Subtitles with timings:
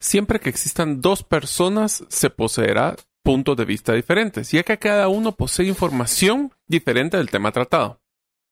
[0.00, 5.32] Siempre que existan dos personas, se poseerá puntos de vista diferentes, ya que cada uno
[5.32, 8.00] posee información diferente del tema tratado.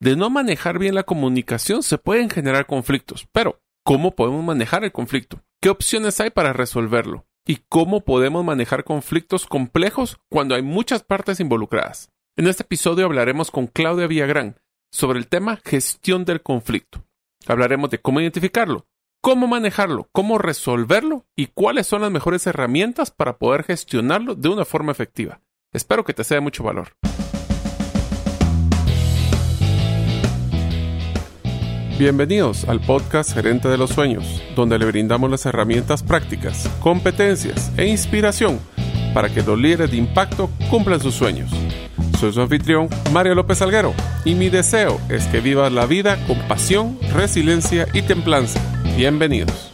[0.01, 4.93] De no manejar bien la comunicación se pueden generar conflictos, pero ¿cómo podemos manejar el
[4.93, 5.43] conflicto?
[5.61, 7.27] ¿Qué opciones hay para resolverlo?
[7.47, 12.11] ¿Y cómo podemos manejar conflictos complejos cuando hay muchas partes involucradas?
[12.37, 14.57] En este episodio hablaremos con Claudia Villagrán
[14.91, 17.07] sobre el tema gestión del conflicto.
[17.47, 18.87] Hablaremos de cómo identificarlo,
[19.25, 24.67] cómo manejarlo, cómo resolverlo y cuáles son las mejores herramientas para poder gestionarlo de una
[24.67, 25.41] forma efectiva.
[25.73, 26.89] Espero que te sea de mucho valor.
[31.99, 37.87] Bienvenidos al podcast Gerente de los Sueños, donde le brindamos las herramientas prácticas, competencias e
[37.87, 38.61] inspiración
[39.15, 41.51] para que los líderes de impacto cumplan sus sueños.
[42.21, 43.95] Soy su anfitrión, Mario López Alguero,
[44.27, 48.61] y mi deseo es que vivas la vida con pasión, resiliencia y templanza
[48.97, 49.73] Bienvenidos.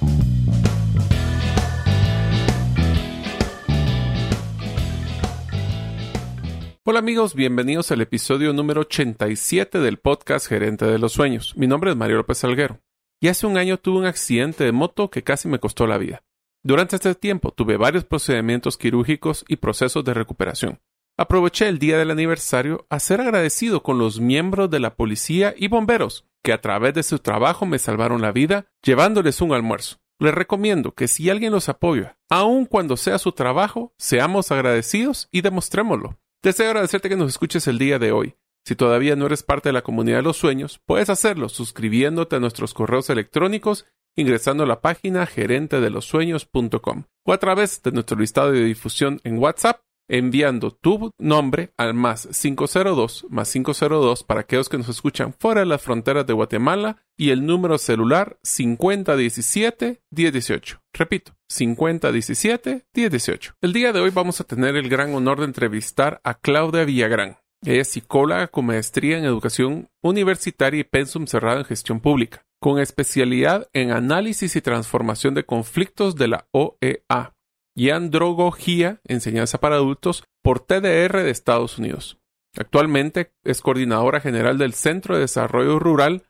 [6.85, 11.55] Hola amigos, bienvenidos al episodio número 87 del podcast Gerente de los Sueños.
[11.59, 12.81] Mi nombre es Mario López Salguero
[13.21, 16.23] y hace un año tuve un accidente de moto que casi me costó la vida.
[16.65, 20.81] Durante este tiempo tuve varios procedimientos quirúrgicos y procesos de recuperación.
[21.19, 25.69] Aproveché el día del aniversario a ser agradecido con los miembros de la policía y
[25.69, 29.99] bomberos que a través de su trabajo me salvaron la vida llevándoles un almuerzo.
[30.19, 35.41] Les recomiendo que si alguien los apoya, aun cuando sea su trabajo, seamos agradecidos y
[35.41, 36.19] demostrémoslo.
[36.43, 38.35] Deseo agradecerte que nos escuches el día de hoy.
[38.65, 42.41] Si todavía no eres parte de la comunidad de los sueños, puedes hacerlo suscribiéndote a
[42.41, 48.65] nuestros correos electrónicos ingresando a la página gerentedelosueños.com o a través de nuestro listado de
[48.65, 49.81] difusión en WhatsApp
[50.11, 55.67] enviando tu nombre al más 502 más 502 para aquellos que nos escuchan fuera de
[55.67, 60.83] las fronteras de Guatemala y el número celular 5017 1018.
[60.93, 63.55] Repito, 5017 1018.
[63.61, 67.39] El día de hoy vamos a tener el gran honor de entrevistar a Claudia Villagrán.
[67.63, 72.81] Ella es psicóloga con maestría en educación universitaria y pensum cerrado en gestión pública, con
[72.81, 77.35] especialidad en análisis y transformación de conflictos de la OEA
[77.81, 82.19] y andrología, enseñanza para adultos, por TDR de Estados Unidos.
[82.55, 86.25] Actualmente es coordinadora general del Centro de Desarrollo Rural,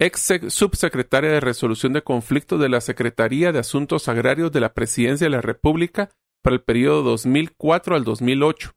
[0.00, 5.26] ex subsecretaria de Resolución de Conflictos de la Secretaría de Asuntos Agrarios de la Presidencia
[5.26, 6.08] de la República
[6.42, 8.72] para el periodo 2004 al 2008.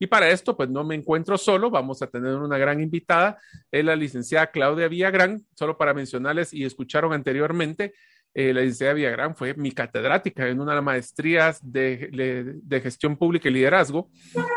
[0.02, 3.38] Y para esto, pues no me encuentro solo, vamos a tener una gran invitada,
[3.70, 7.94] es la licenciada Claudia Villagrán, solo para mencionarles y escucharon anteriormente,
[8.34, 13.16] eh, la licenciada Villagrán fue mi catedrática en una de las maestrías de, de, gestión
[13.16, 14.10] pública y liderazgo.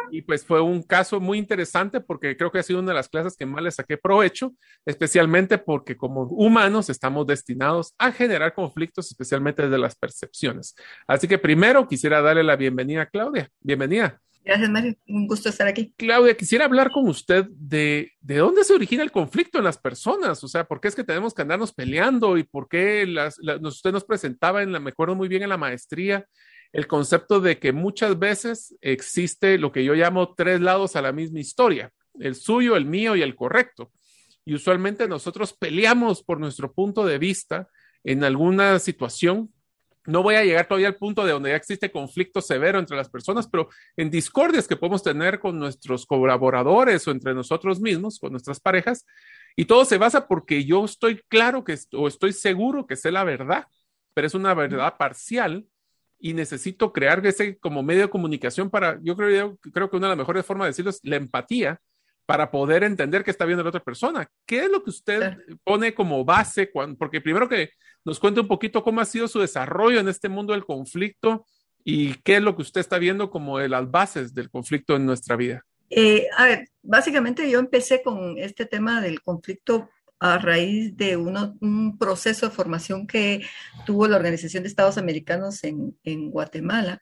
[0.10, 3.10] Y pues fue un caso muy interesante porque creo que ha sido una de las
[3.10, 4.52] clases que más le saqué provecho,
[4.84, 10.74] especialmente porque como humanos estamos destinados a generar conflictos, especialmente desde las percepciones.
[11.06, 13.48] Así que primero quisiera darle la bienvenida a Claudia.
[13.60, 14.20] Bienvenida.
[14.46, 14.96] Gracias, Mario.
[15.08, 15.92] Un gusto estar aquí.
[15.98, 20.44] Claudia, quisiera hablar con usted de, de dónde se origina el conflicto en las personas.
[20.44, 23.92] O sea, ¿por qué es que tenemos que andarnos peleando y por qué las, usted
[23.92, 26.28] nos presentaba, en me acuerdo muy bien en la maestría,
[26.72, 31.12] el concepto de que muchas veces existe lo que yo llamo tres lados a la
[31.12, 33.92] misma historia, el suyo, el mío y el correcto.
[34.46, 37.68] Y usualmente nosotros peleamos por nuestro punto de vista
[38.04, 39.55] en alguna situación
[40.06, 43.10] no voy a llegar todavía al punto de donde ya existe conflicto severo entre las
[43.10, 48.32] personas, pero en discordias que podemos tener con nuestros colaboradores o entre nosotros mismos, con
[48.32, 49.06] nuestras parejas.
[49.56, 53.24] Y todo se basa porque yo estoy claro que, o estoy seguro que sé la
[53.24, 53.68] verdad,
[54.14, 55.66] pero es una verdad parcial
[56.20, 60.08] y necesito crear ese como medio de comunicación para, yo creo, yo creo que una
[60.08, 61.80] de las mejores formas de decirlo es la empatía
[62.26, 64.28] para poder entender qué está viendo la otra persona.
[64.46, 66.72] ¿Qué es lo que usted pone como base?
[66.72, 67.70] Cuando, porque primero que
[68.04, 71.46] nos cuente un poquito cómo ha sido su desarrollo en este mundo del conflicto
[71.84, 75.06] y qué es lo que usted está viendo como de las bases del conflicto en
[75.06, 75.64] nuestra vida.
[75.90, 79.90] Eh, a ver, básicamente yo empecé con este tema del conflicto
[80.20, 83.46] a raíz de un proceso de formación que
[83.86, 87.02] tuvo la Organización de Estados Americanos en, Guatemala,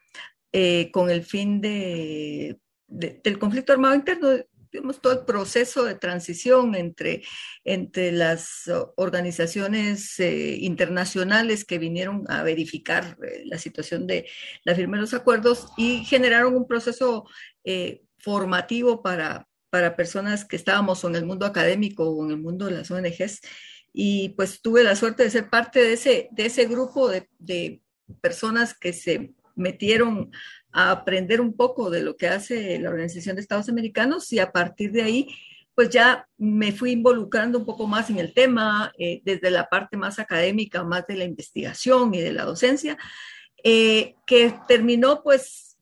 [0.51, 4.29] eh, con el fin de, del conflicto armado interno,
[4.73, 7.23] digamos, todo el proceso de transición entre,
[7.63, 14.27] entre las organizaciones eh, internacionales que vinieron a verificar la situación de
[14.65, 17.25] la firma de los acuerdos y generaron un proceso
[18.17, 22.73] formativo para, para personas que estábamos en el mundo académico o en el mundo de
[22.73, 23.41] las ONGs.
[23.91, 27.81] Y pues tuve la suerte de ser parte de ese, de ese grupo de, de
[28.21, 30.31] personas que se metieron
[30.71, 34.51] a aprender un poco de lo que hace la Organización de Estados Americanos y a
[34.51, 35.27] partir de ahí,
[35.75, 39.97] pues ya me fui involucrando un poco más en el tema, eh, desde la parte
[39.97, 42.97] más académica, más de la investigación y de la docencia,
[43.63, 45.77] eh, que terminó pues,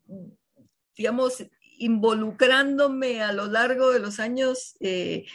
[0.96, 1.44] digamos,
[1.78, 5.26] involucrándome a lo largo de los años, eh,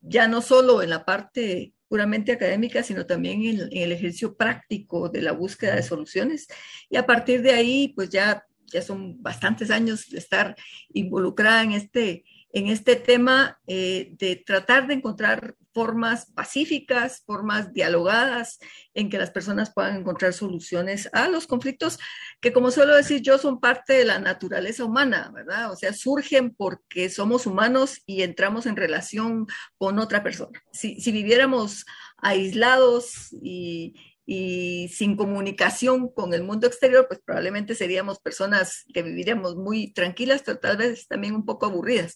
[0.00, 5.20] ya no solo en la parte puramente académica, sino también en, el ejercicio práctico de
[5.20, 6.46] la búsqueda de soluciones.
[6.88, 10.56] Y a partir de ahí, pues ya, ya son bastantes años de estar
[10.94, 18.58] involucrada en este, en este tema eh, de tratar de encontrar formas pacíficas, formas dialogadas,
[18.94, 21.98] en que las personas puedan encontrar soluciones a los conflictos
[22.40, 25.72] que, como suelo decir yo, son parte de la naturaleza humana, ¿verdad?
[25.72, 29.46] O sea, surgen porque somos humanos y entramos en relación
[29.78, 30.62] con otra persona.
[30.72, 31.86] Si, si viviéramos
[32.18, 39.56] aislados y, y sin comunicación con el mundo exterior, pues probablemente seríamos personas que viviríamos
[39.56, 42.14] muy tranquilas, pero tal vez también un poco aburridas.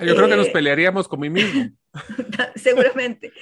[0.00, 1.70] Yo creo que nos eh, pelearíamos con mí mismo.
[2.56, 3.32] Seguramente.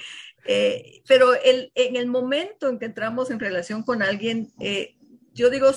[0.45, 4.95] Eh, pero el, en el momento en que entramos en relación con alguien, eh,
[5.33, 5.69] yo digo,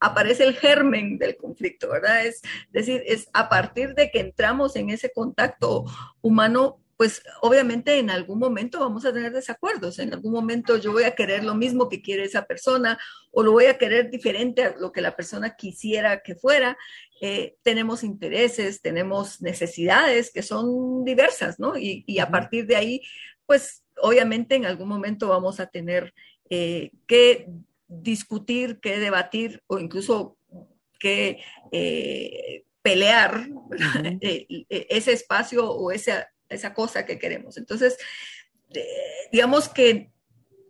[0.00, 2.24] aparece el germen del conflicto, ¿verdad?
[2.26, 5.84] Es decir, es a partir de que entramos en ese contacto
[6.20, 11.02] humano, pues obviamente en algún momento vamos a tener desacuerdos, en algún momento yo voy
[11.02, 12.96] a querer lo mismo que quiere esa persona
[13.32, 16.78] o lo voy a querer diferente a lo que la persona quisiera que fuera.
[17.20, 21.76] Eh, tenemos intereses, tenemos necesidades que son diversas, ¿no?
[21.76, 23.02] Y, a partir de ahí,
[23.46, 26.14] pues obviamente en algún momento vamos a tener
[26.50, 27.48] eh, que
[27.88, 30.36] discutir, que debatir o incluso
[31.00, 31.40] que...
[31.72, 33.48] Eh, pelear
[34.20, 37.56] ese espacio o ese esa cosa que queremos.
[37.56, 37.96] Entonces,
[39.30, 40.12] digamos que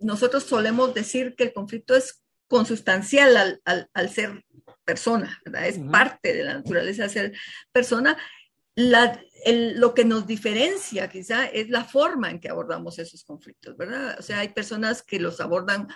[0.00, 4.44] nosotros solemos decir que el conflicto es consustancial al, ser
[4.84, 5.66] persona, ¿verdad?
[5.66, 7.32] Es parte de la naturaleza de ser
[7.72, 8.18] persona.
[8.76, 14.16] Lo que nos diferencia quizá es la forma en que abordamos esos conflictos, ¿verdad?
[14.18, 15.88] O sea, hay personas que los abordan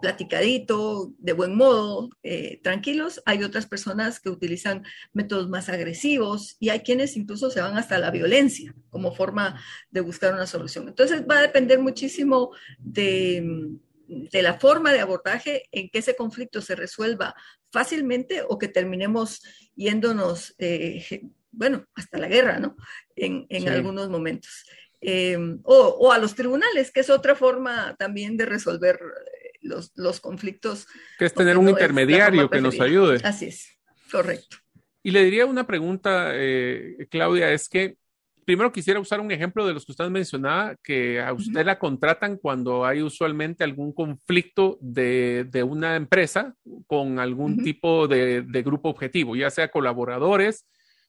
[0.00, 3.22] platicadito, de buen modo, eh, tranquilos.
[3.24, 7.98] Hay otras personas que utilizan métodos más agresivos y hay quienes incluso se van hasta
[7.98, 9.60] la violencia como forma
[9.90, 10.88] de buscar una solución.
[10.88, 13.72] Entonces va a depender muchísimo de,
[14.32, 17.34] la forma de abordaje en que ese conflicto se resuelva
[17.72, 19.42] fácilmente o que terminemos
[19.74, 21.02] yéndonos, eh,
[21.56, 22.76] bueno, hasta la guerra, ¿no?
[23.16, 24.64] En, algunos momentos.
[25.00, 28.98] Eh, o, o, a los tribunales, que es otra forma también de resolver
[29.64, 30.86] los, conflictos.
[31.18, 33.20] Que es tener un intermediario que nos ayude.
[33.24, 33.78] Así es,
[34.10, 34.58] correcto.
[35.02, 37.96] Y le diría una pregunta, eh, Claudia, es que
[38.44, 42.36] primero quisiera usar un ejemplo de los que usted mencionaba, que a usted la contratan
[42.36, 46.54] cuando hay usualmente algún conflicto de, una empresa
[46.86, 50.66] con algún tipo de, grupo objetivo, ya sea colaboradores,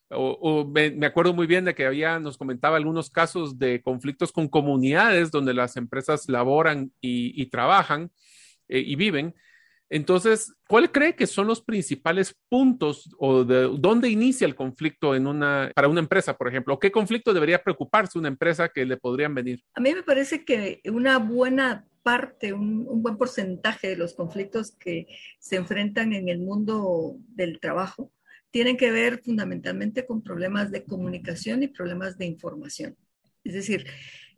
[0.09, 4.47] o, me, acuerdo muy bien de que había, nos comentaba algunos casos de conflictos con
[4.47, 8.11] comunidades donde las empresas laboran y trabajan.
[8.67, 9.35] Eh, y viven.
[9.87, 15.27] Entonces, ¿cuál cree que son los principales puntos o de dónde inicia el conflicto en
[15.27, 16.79] una, para una empresa, por ejemplo?
[16.79, 19.63] ¿Qué conflicto debería preocuparse una empresa que le podrían venir?
[19.75, 24.71] A mí me parece que una buena parte, un, un buen porcentaje de los conflictos
[24.71, 25.05] que
[25.37, 28.11] se enfrentan en el mundo del trabajo
[28.55, 32.95] tienen que ver fundamentalmente con problemas de comunicación y problemas de información.
[33.43, 33.85] Es decir,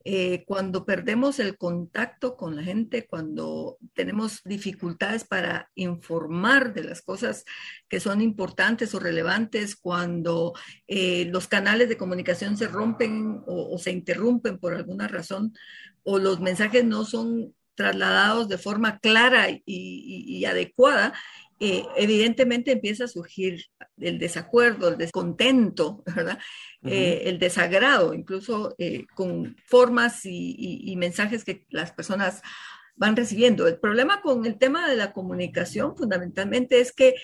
[0.06, 7.04] eh, cuando perdemos el contacto con la gente, cuando tenemos dificultades para informar de las
[7.04, 7.46] cosas
[7.88, 10.56] que son importantes o relevantes, cuando
[10.88, 15.54] eh, los canales de comunicación se rompen o, se interrumpen por alguna razón,
[16.02, 21.14] o los mensajes no son trasladados de forma clara y adecuada,
[21.60, 23.66] eh, evidentemente empieza a surgir
[23.98, 26.40] el desacuerdo, el descontento, ¿verdad?
[26.84, 32.44] Eh, el desagrado, incluso eh, con formas y, mensajes que las personas
[32.96, 33.68] van recibiendo.
[33.68, 37.16] El problema con el tema de la comunicación fundamentalmente es que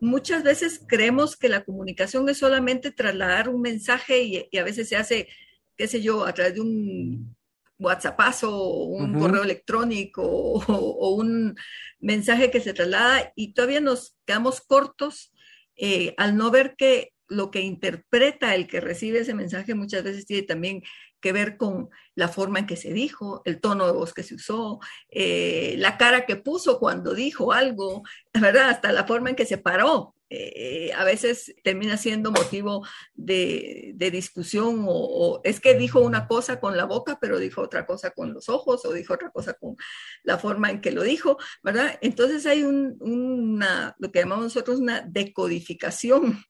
[0.00, 4.88] muchas veces creemos que la comunicación es solamente trasladar un mensaje y, y a veces
[4.88, 5.28] se hace,
[5.76, 7.37] qué sé yo, a través de un
[7.78, 11.56] WhatsAppazo o un correo electrónico o, un
[12.00, 15.32] mensaje que se traslada y todavía nos quedamos cortos
[15.76, 20.26] eh, al no ver que lo que interpreta el que recibe ese mensaje muchas veces
[20.26, 20.82] tiene también
[21.20, 24.34] que ver con la forma en que se dijo, el tono de voz que se
[24.34, 24.80] usó,
[25.10, 28.70] eh, la cara que puso cuando dijo algo, ¿verdad?
[28.70, 30.14] Hasta la forma en que se paró.
[30.30, 36.76] Eh, a veces termina siendo motivo de, discusión o, es que dijo una cosa con
[36.76, 39.76] la boca, pero dijo otra cosa con los ojos o dijo otra cosa con
[40.24, 41.98] la forma en que lo dijo, ¿verdad?
[42.02, 46.44] Entonces hay una, lo que llamamos nosotros una decodificación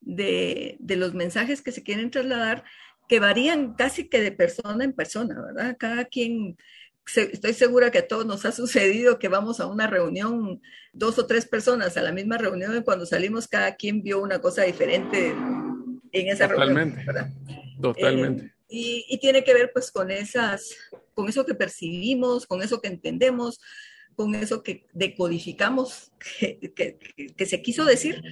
[0.00, 2.64] de, de los mensajes que se quieren trasladar
[3.08, 5.76] que varían casi que de persona en persona, ¿verdad?
[5.78, 6.56] Cada quien
[7.16, 10.60] estoy segura que a todos nos ha sucedido que vamos a una reunión,
[10.92, 14.40] dos o tres personas a la misma reunión y cuando salimos cada quien vio una
[14.40, 15.34] cosa diferente
[16.12, 16.96] en esa reunión.
[17.80, 18.44] Totalmente.
[18.44, 20.76] Eh, y, tiene que ver pues con esas,
[21.14, 23.60] con eso que percibimos, con eso que entendemos,
[24.14, 26.72] con eso que decodificamos que,
[27.36, 28.22] que, se quiso decir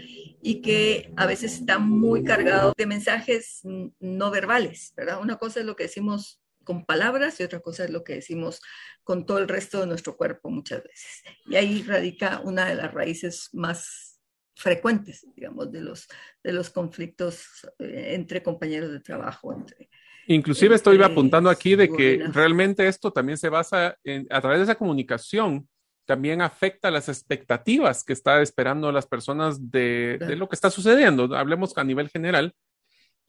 [0.43, 3.63] y que a veces está muy cargado de mensajes
[3.99, 5.21] no verbales, ¿verdad?
[5.21, 8.61] Una cosa es lo que decimos con palabras y otra cosa es lo que decimos
[9.03, 11.23] con todo el resto de nuestro cuerpo muchas veces.
[11.47, 14.21] Y ahí radica una de las raíces más
[14.55, 16.07] frecuentes, digamos, de los,
[16.45, 17.47] de los conflictos
[17.79, 19.89] eh, entre compañeros de trabajo, entre,
[20.27, 24.65] Inclusive estoy apuntando aquí de que realmente esto también se basa en, a través de
[24.65, 25.67] esa comunicación,
[26.05, 31.35] también afecta las expectativas que está esperando las personas de, de, lo que está sucediendo.
[31.35, 32.53] Hablemos a nivel general,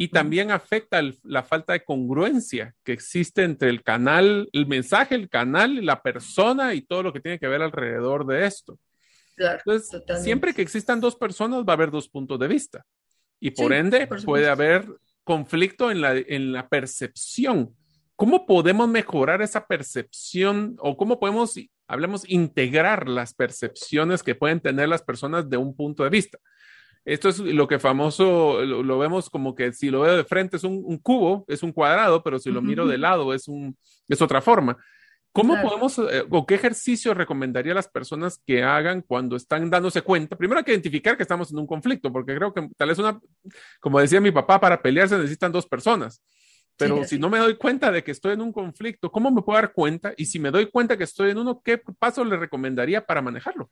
[0.02, 5.28] y también afecta la falta de congruencia que existe entre el canal, el mensaje, el
[5.28, 8.80] canal, la persona y todo lo que tiene que ver alrededor de esto.
[9.36, 12.86] Claro, Entonces, siempre que existan dos personas va a haber dos puntos de vista
[13.42, 14.88] y por ende puede haber
[15.26, 17.76] conflicto en la, en la percepción.
[18.16, 21.56] ¿Cómo podemos mejorar esa percepción o cómo podemos,
[21.90, 26.40] hablemos, integrar las percepciones que pueden tener las personas de un punto de vista?
[27.10, 30.64] Esto es lo que famoso, lo, vemos como que si lo veo de frente es
[30.64, 33.76] un, cubo, es un cuadrado, pero si lo miro de lado es, un,
[34.08, 34.78] es otra forma.
[35.32, 40.04] ¿Cómo podemos eh, o qué ejercicio recomendaría a las personas que hagan cuando están dándose
[40.04, 40.36] cuenta?
[40.36, 43.20] Primero hay que identificar que estamos en un conflicto, porque creo que tal vez una,
[43.80, 46.22] como decía mi papá, para pelearse necesitan dos personas.
[46.78, 49.60] Pero si no me doy cuenta de que estoy en un conflicto, ¿cómo me puedo
[49.60, 50.14] dar cuenta?
[50.16, 53.70] Y si me doy cuenta que estoy en uno, ¿qué paso le recomendaría para manejarlo?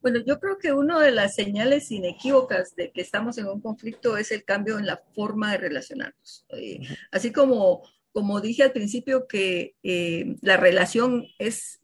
[0.00, 4.16] Bueno, yo creo que una de las señales inequívocas de que estamos en un conflicto
[4.16, 6.46] es el cambio en la forma de relacionarnos.
[6.50, 11.80] Eh, así como, como dije al principio que eh, la relación es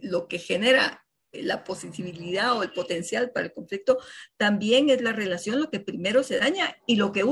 [0.00, 3.98] lo que genera la posibilidad o el potencial para el conflicto,
[4.36, 7.24] también es la relación lo que primero se daña y lo que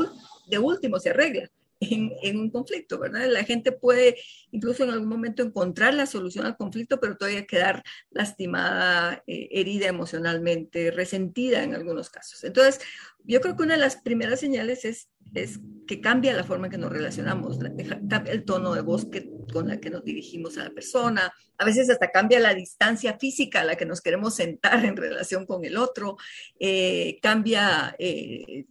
[0.48, 3.26] de último se arregla en, un conflicto, ¿verdad?
[3.28, 4.16] La gente puede
[4.50, 9.88] incluso en algún momento encontrar la solución al conflicto, pero todavía quedar lastimada, eh, herida
[9.88, 12.44] emocionalmente, resentida en algunos casos.
[12.44, 12.80] Entonces,
[13.24, 16.72] yo creo que una de las primeras señales es, es que cambia la forma en
[16.72, 20.64] que nos relacionamos, cambia el tono de voz que, con la que nos dirigimos a
[20.64, 24.84] la persona, a veces hasta cambia la distancia física a la que nos queremos sentar
[24.84, 26.16] en relación con el otro,
[26.58, 28.66] eh, cambia eh,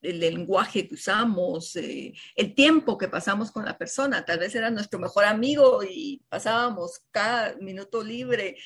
[0.00, 4.70] el lenguaje que usamos, eh, el tiempo que pasamos con la persona, tal vez era
[4.70, 8.56] nuestro mejor amigo y pasábamos cada minuto libre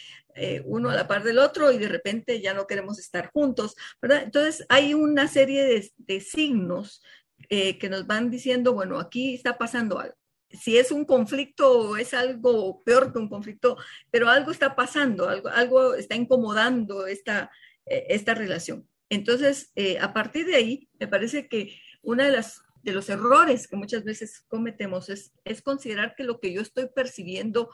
[0.67, 4.23] uno a la par del otro y de repente ya no queremos estar juntos, ¿verdad?
[4.23, 7.01] Entonces hay una serie de, de signos
[7.49, 10.15] eh, que nos van diciendo, bueno, aquí está pasando algo.
[10.51, 13.77] Si es un conflicto es algo peor que un conflicto,
[14.11, 17.51] pero algo está pasando, algo, algo está incomodando esta,
[17.85, 18.89] eh, esta relación.
[19.11, 23.69] Entonces, eh, a partir de ahí, me parece que uno de, las, de los errores
[23.69, 27.71] que muchas veces cometemos es, es considerar que lo que yo estoy percibiendo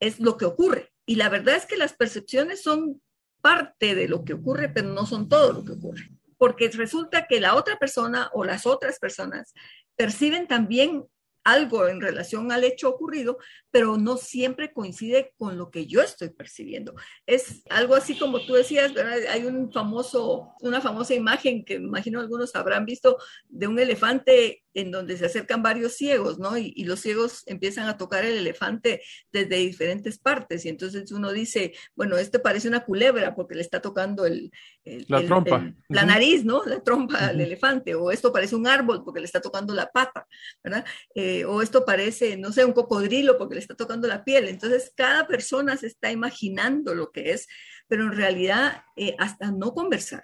[0.00, 0.92] es lo que ocurre.
[1.06, 3.00] Y la verdad es que las percepciones son
[3.40, 7.40] parte de lo que ocurre, pero no son todo lo que ocurre porque resulta que
[7.40, 9.52] la otra persona o las otras personas
[9.96, 11.04] perciben también
[11.44, 13.38] algo en relación al hecho ocurrido,
[13.70, 16.94] pero no siempre coincide con lo que yo estoy percibiendo.
[17.26, 18.92] Es algo así como tú decías.
[19.30, 23.16] Hay un famoso, una famosa imagen que imagino algunos habrán visto
[23.48, 26.56] de un elefante en donde se acercan varios ciegos, ¿no?
[26.56, 31.74] Y, los ciegos empiezan a tocar el elefante desde diferentes partes y entonces uno dice,
[31.96, 34.52] bueno, este parece una culebra porque le está tocando el,
[34.84, 36.64] la trompa, la nariz, ¿no?
[36.64, 40.26] La trompa al elefante, o esto parece un árbol porque le está tocando la pata,
[40.62, 40.86] ¿verdad?
[41.14, 44.46] Eh, o esto parece, no sé, un cocodrilo porque le está tocando la piel.
[44.46, 47.48] Entonces, cada persona se está imaginando lo que es,
[47.88, 50.22] pero en realidad, eh, hasta no conversar,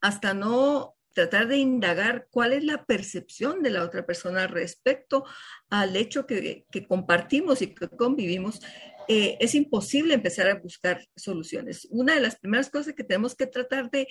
[0.00, 5.24] hasta no tratar de indagar cuál es la percepción de la otra persona respecto
[5.68, 8.60] al hecho que, compartimos y que convivimos,
[9.08, 11.88] eh, es imposible empezar a buscar soluciones.
[11.90, 14.06] Una de las primeras cosas que tenemos que tratar de,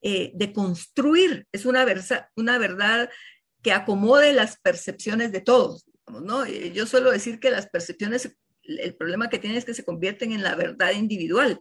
[0.00, 1.84] eh, de construir es una,
[2.36, 3.10] una verdad
[3.62, 5.86] que acomode las percepciones de todos.
[6.22, 6.44] ¿no?
[6.44, 10.32] Eh, yo suelo decir que las percepciones, el problema que tienen es que se convierten
[10.32, 11.60] en la verdad individual.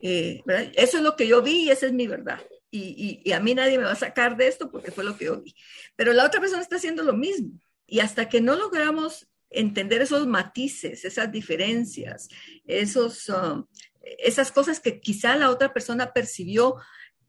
[0.00, 2.40] Eso es lo que yo vi y esa es mi verdad
[2.76, 5.40] y, a mí nadie me va a sacar de esto porque fue lo que yo
[5.40, 5.54] vi.
[5.96, 7.60] Pero la otra persona está haciendo lo mismo.
[7.86, 12.28] Y hasta que no logramos entender esos matices, esas diferencias,
[12.66, 13.66] esos, um,
[14.02, 16.76] esas cosas que quizá la otra persona percibió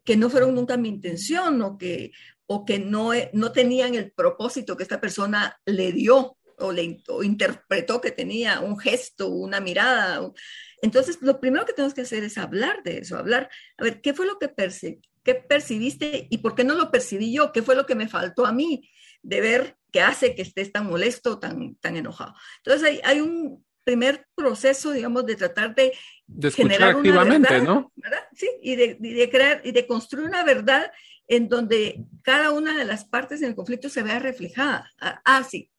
[0.03, 2.11] que no fueron nunca mi intención o que,
[2.47, 8.01] o que no, no tenían el propósito que esta persona le dio o, le, interpretó
[8.01, 10.31] que tenía un gesto, una mirada.
[10.81, 14.13] Entonces, lo primero que tenemos que hacer es hablar de eso, hablar, a ver, ¿qué
[14.13, 15.01] fue lo que percibí?
[15.25, 17.51] ¿Qué percibiste y por qué no lo percibí yo?
[17.51, 18.87] ¿Qué fue lo que me faltó a mí
[19.23, 22.35] de ver que hace que estés tan molesto, tan, tan enojado?
[22.57, 25.93] Entonces hay, hay un primer proceso, digamos, de tratar de,
[26.51, 27.91] generar activamente, una verdad, ¿no?
[27.95, 28.19] ¿verdad?
[28.33, 30.91] Sí, y de, de, crear y de construir una verdad
[31.27, 34.91] en donde cada una de las partes en el conflicto se vea reflejada.
[34.99, 35.71] Ah, ah sí,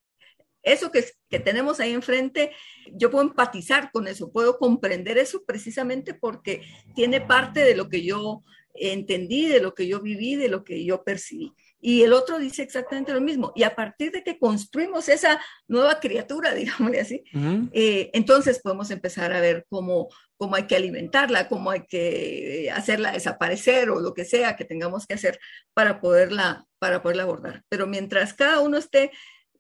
[0.64, 2.50] eso que, que, tenemos ahí enfrente,
[2.92, 6.62] yo puedo empatizar con eso, puedo comprender eso precisamente porque
[6.96, 8.42] tiene parte de lo que yo
[8.78, 11.52] entendí, de lo que yo viví, de lo que yo percibí.
[11.80, 13.52] Y el otro dice exactamente lo mismo.
[13.54, 17.24] Y a partir de que construimos esa nueva criatura, digámosle así,
[17.72, 23.12] eh, entonces podemos empezar a ver cómo, cómo hay que alimentarla, cómo hay que hacerla
[23.12, 25.38] desaparecer o lo que sea que tengamos que hacer
[25.74, 27.62] para poderla, para poderla abordar.
[27.68, 29.12] Pero mientras cada uno esté,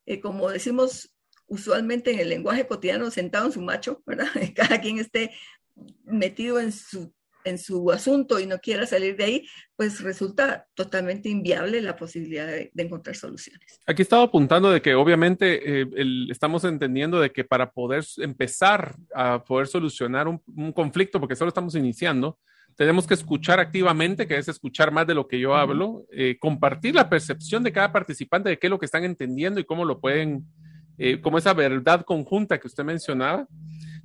[0.06, 1.12] eh, como decimos
[1.46, 4.26] usualmente en el lenguaje cotidiano, sentado en su macho, ¿verdad?
[4.56, 5.30] Cada quien esté
[6.04, 7.12] metido en su
[7.46, 12.46] en su asunto y no quiera salir de ahí, pues resulta totalmente inviable la posibilidad
[12.46, 13.80] de, encontrar soluciones.
[13.86, 15.86] Aquí estaba apuntando de que obviamente eh,
[16.30, 21.74] estamos entendiendo de que para poder empezar a poder solucionar un, conflicto, porque solo estamos
[21.76, 22.38] iniciando,
[22.74, 26.94] tenemos que escuchar activamente, que es escuchar más de lo que yo hablo, eh, compartir
[26.94, 30.00] la percepción de cada participante de qué es lo que están entendiendo y cómo lo
[30.00, 30.44] pueden,
[30.98, 33.46] eh, como esa verdad conjunta que usted mencionaba.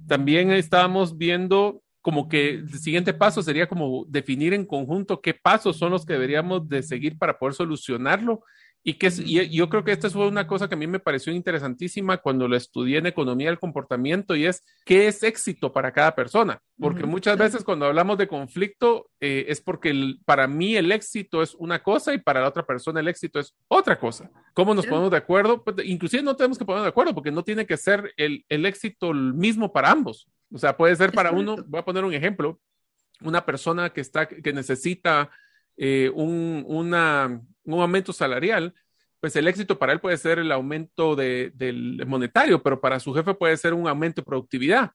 [0.08, 5.78] También estábamos viendo como que el siguiente paso sería como definir en conjunto qué pasos
[5.78, 8.44] son los que deberíamos de seguir para poder solucionarlo.
[8.84, 11.32] Y que y yo creo que esta fue una cosa que a mí me pareció
[11.32, 16.16] interesantísima cuando lo estudié en economía del comportamiento y es qué es éxito para cada
[16.16, 16.60] persona.
[16.80, 21.54] Porque muchas veces cuando hablamos de conflicto eh, es porque para mí el éxito es
[21.54, 24.32] una cosa y para la otra persona el éxito es otra cosa.
[24.56, 25.64] ¿Cómo nos ponemos de acuerdo?
[25.64, 28.66] Pues, inclusive no tenemos que poner de acuerdo porque no tiene que ser el, el
[28.66, 30.28] éxito el mismo para ambos.
[30.54, 32.60] O sea, puede ser para uno, voy a poner un ejemplo,
[33.22, 35.30] una persona que está, que necesita
[35.78, 38.74] eh, un, una, un aumento salarial,
[39.20, 43.14] pues el éxito para él puede ser el aumento de, del monetario, pero para su
[43.14, 44.92] jefe puede ser un aumento de productividad.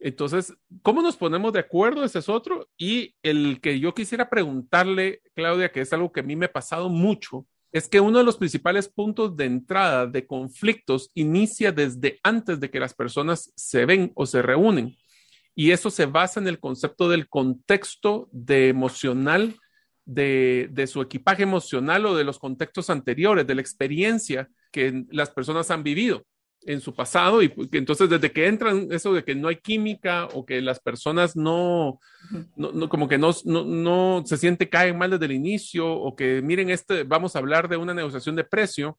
[0.00, 2.04] Entonces, ¿cómo nos ponemos de acuerdo?
[2.04, 2.68] Ese es otro.
[2.76, 6.52] Y el que yo quisiera preguntarle, Claudia, que es algo que a mí me ha
[6.52, 12.18] pasado mucho, es que uno de los principales puntos de entrada de conflictos inicia desde
[12.22, 14.96] antes de que las personas se ven o se reúnen.
[15.54, 19.56] Y eso se basa en el concepto del contexto de emocional,
[20.04, 25.30] de, de su equipaje emocional o de los contextos anteriores, de la experiencia que las
[25.30, 26.24] personas han vivido
[26.62, 30.44] en su pasado y entonces desde que entran eso de que no hay química o
[30.44, 32.00] que las personas no,
[32.56, 36.70] no, como que no, no, se siente caen mal desde el inicio o que miren
[36.70, 38.98] este, vamos a hablar de una negociación de precio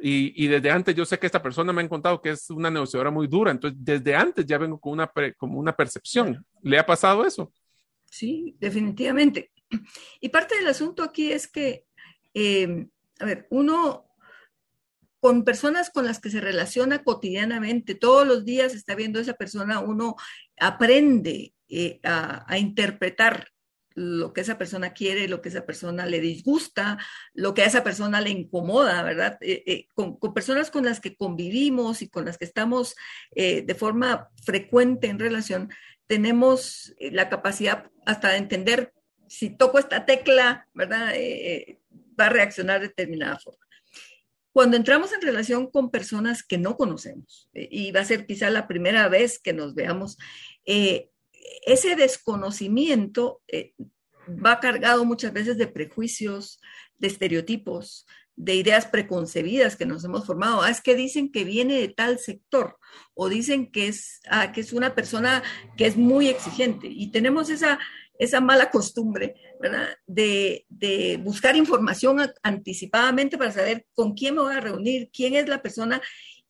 [0.00, 2.70] y, y, desde antes yo sé que esta persona me ha contado que es una
[2.70, 6.46] negociadora muy dura, entonces desde antes ya vengo con una, como una percepción.
[6.62, 7.52] ¿Le ha pasado eso?
[8.04, 9.50] Sí, definitivamente.
[10.20, 11.84] Y parte del asunto aquí es que,
[12.32, 12.86] eh,
[13.18, 14.07] a ver, uno
[15.20, 19.80] con personas con las que se relaciona cotidianamente, todos los días está viendo esa persona,
[19.80, 20.16] uno
[20.58, 23.48] aprende eh, a, interpretar
[23.94, 26.98] lo que esa persona quiere, lo que esa persona le disgusta,
[27.34, 29.38] lo que a esa persona le incomoda, ¿verdad?
[29.40, 32.94] Eh, eh, con, personas con las que convivimos y con las que estamos
[33.34, 35.70] de forma frecuente en relación,
[36.06, 38.92] tenemos la capacidad hasta de entender
[39.26, 41.12] si toco esta tecla, ¿verdad?
[42.18, 43.67] va a reaccionar de determinada forma.
[44.52, 48.66] Cuando entramos en relación con personas que no conocemos, y va a ser quizá la
[48.66, 50.16] primera vez que nos veamos,
[50.64, 53.74] ese desconocimiento eh,
[54.28, 56.60] va cargado muchas veces de prejuicios,
[56.98, 58.06] de estereotipos,
[58.36, 60.62] de ideas preconcebidas que nos hemos formado.
[60.62, 62.78] Ah, es que dicen que viene de tal sector
[63.14, 65.42] o dicen que es, ah, que es una persona
[65.76, 67.80] que es muy exigente y tenemos esa,
[68.18, 69.88] esa mala costumbre, ¿verdad?
[70.06, 75.48] De, de, buscar información anticipadamente para saber con quién me voy a reunir, quién es
[75.48, 76.02] la persona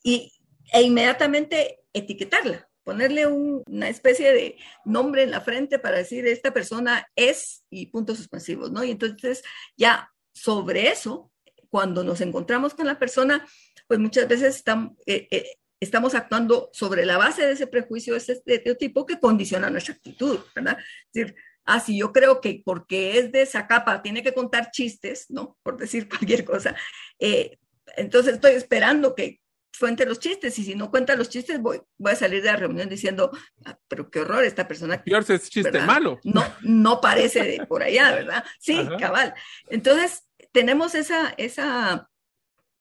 [0.03, 0.33] y,
[0.73, 7.07] e inmediatamente etiquetarla ponerle una especie de nombre en la frente para decir esta persona
[7.15, 8.83] es y puntos suspensivos, ¿no?
[8.83, 9.43] Y entonces
[9.77, 11.31] ya sobre eso,
[11.69, 13.45] cuando nos encontramos con la persona,
[13.87, 18.31] pues muchas veces estamos, eh, eh, estamos actuando sobre la base de ese prejuicio, ese
[18.33, 20.79] estereotipo que condiciona nuestra actitud, ¿verdad?
[20.79, 21.35] Es decir,
[21.69, 25.57] ah, si yo creo que porque es de esa capa tiene que contar chistes, ¿no?
[25.63, 26.75] Por decir cualquier cosa.
[27.19, 27.57] Eh,
[27.95, 29.39] entonces estoy esperando que
[29.71, 32.57] fuente los chistes y si no cuenta los chistes voy, voy a salir de la
[32.57, 33.31] reunión diciendo,
[33.65, 35.01] ah, pero qué horror esta persona.
[35.03, 36.19] Peor es chiste malo.
[36.23, 38.43] No, no parece de por allá, ¿verdad?
[38.59, 39.33] Sí, cabal.
[39.69, 42.09] Entonces, tenemos esa, esa,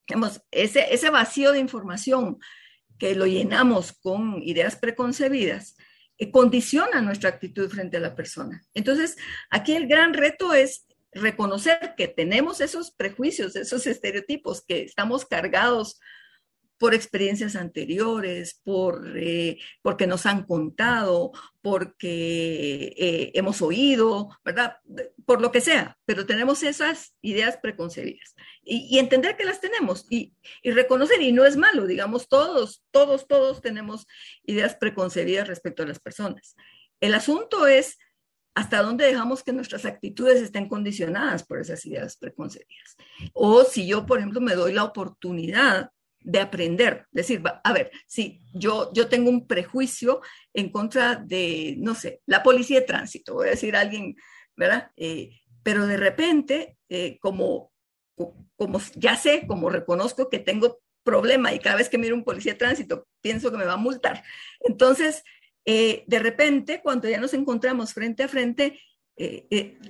[0.08, 2.38] digamos, ese, ese vacío de información
[2.98, 5.76] que lo llenamos con ideas preconcebidas,
[6.32, 8.62] condiciona nuestra actitud frente a la persona.
[8.74, 9.16] Entonces,
[9.50, 16.00] aquí el gran reto es reconocer que tenemos esos prejuicios, esos estereotipos, que estamos cargados
[16.78, 24.76] por experiencias anteriores, por, eh, porque nos han contado, porque eh, hemos oído, ¿verdad?
[25.26, 30.34] Por lo que sea, pero tenemos esas ideas preconcebidas y, entender que las tenemos y,
[30.62, 34.06] y, reconocer, y no es malo, digamos, todos, todos, todos tenemos
[34.44, 36.54] ideas preconcebidas respecto a las personas.
[37.00, 37.98] El asunto es
[38.54, 42.96] hasta dónde dejamos que nuestras actitudes estén condicionadas por esas ideas preconcebidas.
[43.32, 47.06] O si yo, por ejemplo, me doy la oportunidad de aprender.
[47.10, 50.20] Decir, a ver, si yo, yo tengo un prejuicio
[50.52, 54.16] en contra de, no sé, la policía de tránsito, voy a decir alguien,
[54.56, 54.90] ¿verdad?
[54.96, 55.30] Eh,
[55.62, 57.72] pero de repente, eh, como,
[58.56, 62.52] como ya sé, como reconozco que tengo problema y cada vez que miro un policía
[62.52, 64.22] de tránsito pienso que me va a multar.
[64.60, 65.22] Entonces,
[65.64, 68.80] eh, de repente, cuando ya nos encontramos frente a frente,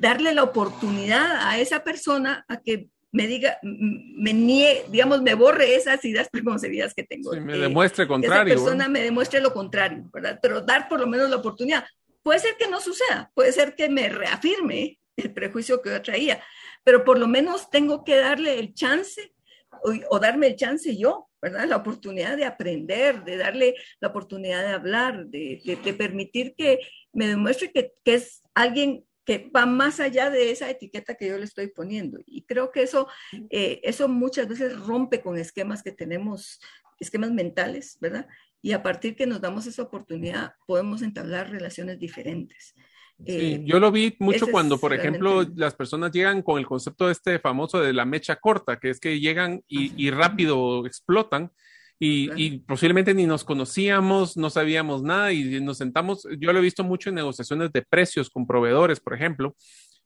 [0.01, 5.75] darle la oportunidad a esa persona a que me diga, me niegue, digamos, me borre
[5.75, 7.33] esas ideas preconcebidas que tengo.
[7.41, 8.55] me demuestre contrario.
[8.55, 10.39] esa persona me demuestre lo contrario, ¿verdad?
[10.43, 11.85] Pero dar por lo menos la oportunidad.
[12.23, 16.43] Puede ser que no suceda, puede ser que me reafirme el prejuicio que yo traía,
[16.85, 19.33] pero por lo menos tengo que darle el chance
[20.11, 21.67] o, darme el chance yo, ¿verdad?
[21.67, 26.81] La oportunidad de aprender, de darle la oportunidad de hablar, de, de, permitir que
[27.13, 31.37] me demuestre que, que es alguien que va más allá de esa etiqueta que yo
[31.37, 32.19] le estoy poniendo.
[32.25, 33.09] Y creo que eso,
[33.51, 36.61] eh, eso muchas veces rompe con esquemas que tenemos,
[36.99, 38.27] esquemas mentales, ¿verdad?
[38.63, 42.75] Y a partir que nos damos esa oportunidad, podemos entablar relaciones diferentes.
[43.19, 47.11] Sí, eh, yo lo vi mucho cuando, por ejemplo, las personas llegan con el concepto
[47.11, 51.53] este famoso de la mecha corta, que es que llegan y, y rápido explotan
[52.01, 56.85] y, posiblemente ni nos conocíamos, no sabíamos nada y nos sentamos, yo lo he visto
[56.85, 59.57] mucho en negociaciones de precios con proveedores, por ejemplo,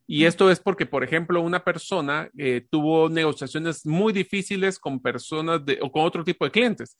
[0.06, 5.64] y esto es porque, por ejemplo, una persona eh, tuvo negociaciones muy difíciles con personas
[5.64, 6.98] de, o con otro tipo de clientes.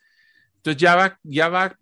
[0.57, 1.77] Entonces ya va, ya va,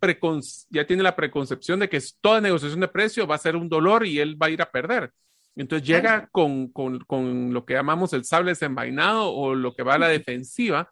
[0.70, 4.06] ya tiene la preconcepción de que toda negociación de precio va a ser un dolor
[4.06, 5.12] y él va a ir a perder.
[5.54, 9.94] Entonces llega con, con, con lo que llamamos el sable desenvainado o lo que va
[9.94, 10.90] a la defensiva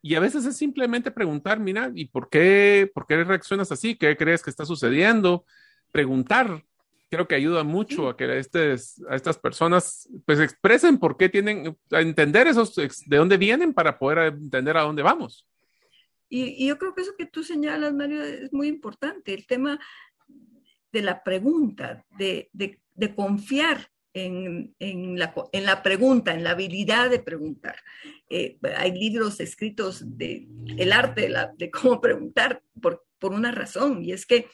[0.00, 3.96] y a veces es simplemente preguntar, mira, ¿y por qué, por qué reaccionas así?
[3.96, 5.44] ¿Qué crees que está sucediendo?
[5.90, 6.64] Preguntar,
[7.10, 12.00] creo que ayuda mucho a que a estas personas pues expresen por qué tienen, a
[12.00, 15.46] entender esos, de dónde vienen para poder entender a dónde vamos.
[16.28, 19.80] Y, yo creo que eso que tú señalas, Mario, es muy importante, el tema
[20.92, 23.90] de la pregunta, de, de, de confiar
[24.26, 27.76] en, en, la, en, la, pregunta, en la habilidad de preguntar.
[28.28, 33.52] Eh, hay libros escritos de el arte de, la, de cómo preguntar por, por, una
[33.52, 34.46] razón, y es que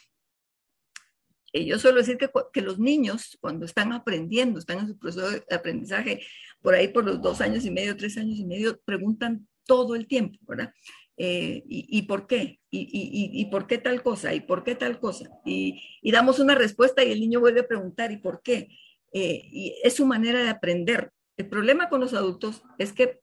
[1.53, 5.29] eh, yo suelo decir que, que, los niños, cuando están aprendiendo, están en su proceso
[5.29, 6.21] de aprendizaje,
[6.61, 10.07] por ahí por los dos años y medio, tres años y medio, preguntan todo el
[10.07, 10.73] tiempo, ¿verdad?
[11.17, 12.59] Eh, y, y, por qué?
[12.69, 14.33] Y, y, y, por qué tal cosa?
[14.33, 15.29] ¿Y por qué tal cosa?
[15.45, 18.69] Y, damos una respuesta y el niño vuelve a preguntar, ¿y por qué?
[19.17, 21.13] Eh, y es su manera de aprender.
[21.37, 23.21] El problema con los adultos es que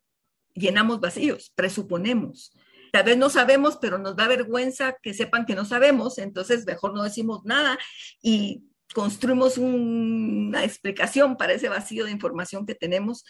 [0.54, 2.56] llenamos vacíos, presuponemos.
[2.92, 6.94] Tal vez no sabemos, pero nos da vergüenza que sepan que no sabemos, entonces mejor
[6.94, 7.78] no decimos nada
[8.22, 13.26] y construimos una explicación para ese vacío de información que tenemos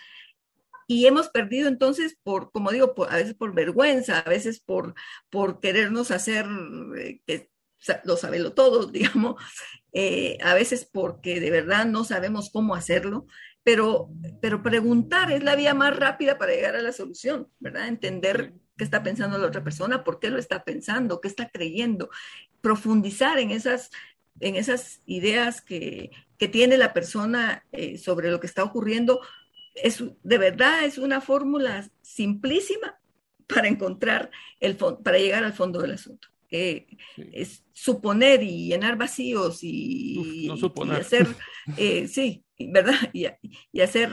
[0.87, 4.94] y hemos perdido entonces por, como digo, a veces por vergüenza, a veces por,
[5.31, 6.46] por querernos hacer
[6.96, 7.51] eh, que
[8.05, 9.42] lo sabelo todo, digamos,
[9.92, 13.27] eh, a veces porque de verdad no sabemos cómo hacerlo,
[13.64, 17.88] pero, pero preguntar es la vía más rápida para llegar a la solución, ¿verdad?
[17.88, 22.11] Entender qué está pensando la otra persona, por qué lo está pensando, qué está creyendo,
[22.61, 23.90] profundizar en esas,
[24.40, 29.21] en esas ideas que, que tiene la persona eh, sobre lo que está ocurriendo,
[29.75, 32.99] es, de verdad es una fórmula simplísima
[33.47, 36.29] para encontrar el para llegar al fondo del asunto.
[36.53, 40.51] Es suponer y llenar vacíos y,
[40.93, 41.27] hacer,
[41.77, 42.95] eh, sí, ¿verdad?
[43.73, 44.11] Y, hacer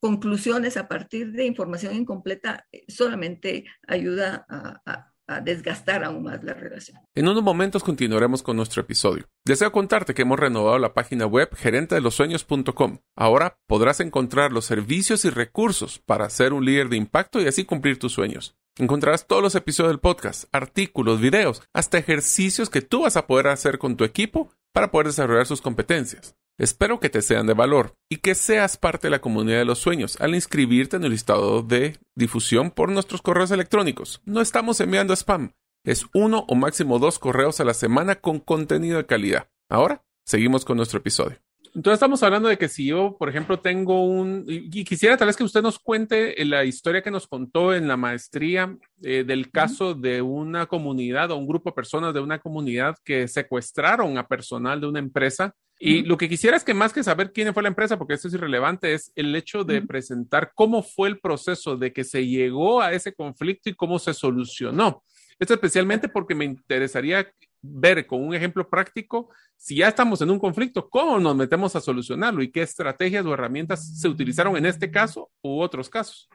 [0.00, 6.54] conclusiones a partir de información incompleta eh, solamente ayuda a, a desgastar aún más la
[6.54, 6.98] relación.
[7.14, 9.28] En unos momentos continuaremos con nuestro episodio.
[9.44, 12.98] Deseo contarte que hemos renovado la página web gerentedelosueños.com.
[13.14, 17.64] Ahora podrás encontrar los servicios y recursos para ser un líder de impacto y así
[17.64, 18.56] cumplir tus sueños.
[18.78, 23.48] Encontrarás todos los episodios del podcast, artículos, videos, hasta ejercicios que tú vas a poder
[23.48, 26.36] hacer con tu equipo para poder desarrollar sus competencias.
[26.58, 29.80] Espero que te sean de valor y que seas parte de la comunidad de los
[29.80, 34.22] sueños al inscribirte en el listado de difusión por nuestros correos electrónicos.
[34.24, 38.98] No estamos enviando spam, es uno o máximo dos correos a la semana con contenido
[38.98, 39.48] de calidad.
[39.68, 41.38] Ahora, seguimos con nuestro episodio.
[41.74, 44.44] Entonces estamos hablando de que si yo, por ejemplo, tengo un...
[44.46, 47.96] Y quisiera tal vez que usted nos cuente la historia que nos contó en la
[47.96, 52.96] maestría eh, del caso de una comunidad o un grupo de personas de una comunidad
[53.04, 55.54] que secuestraron a personal de una empresa.
[55.80, 58.26] Y lo que quisiera es que más que saber quién fue la empresa, porque esto
[58.26, 62.82] es irrelevante, es el hecho de presentar cómo fue el proceso de que se llegó
[62.82, 65.04] a ese conflicto y cómo se solucionó.
[65.38, 67.30] Esto especialmente porque me interesaría
[67.62, 71.80] ver con un ejemplo práctico, si ya estamos en un conflicto, cómo nos metemos a
[71.80, 76.28] solucionarlo y qué estrategias o herramientas se utilizaron en este caso u otros casos.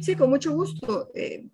[0.00, 1.10] Sí, con mucho gusto.
[1.14, 1.44] Eh,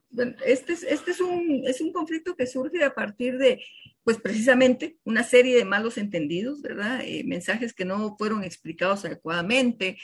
[0.46, 3.62] este, es, este es, un, es un conflicto que surge a partir de,
[4.02, 7.00] pues precisamente, una serie de malos entendidos, ¿verdad?
[7.02, 9.98] Eh, mensajes que no fueron explicados adecuadamente,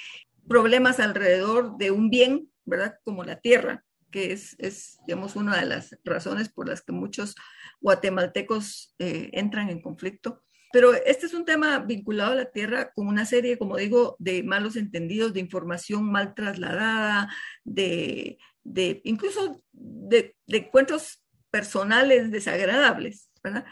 [0.46, 2.96] problemas alrededor de un bien, ¿verdad?
[3.04, 7.35] Como la tierra, que es, es digamos, una de las razones por las que muchos
[7.84, 10.42] guatemaltecos eh, entran en conflicto.
[10.72, 14.42] Pero este es un tema vinculado a la tierra con una serie, como digo, de
[14.42, 17.28] malos entendidos, de información mal trasladada,
[17.62, 23.66] de, de incluso de, de, encuentros personales desagradables, ¿verdad?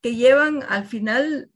[0.00, 1.50] Que llevan al final,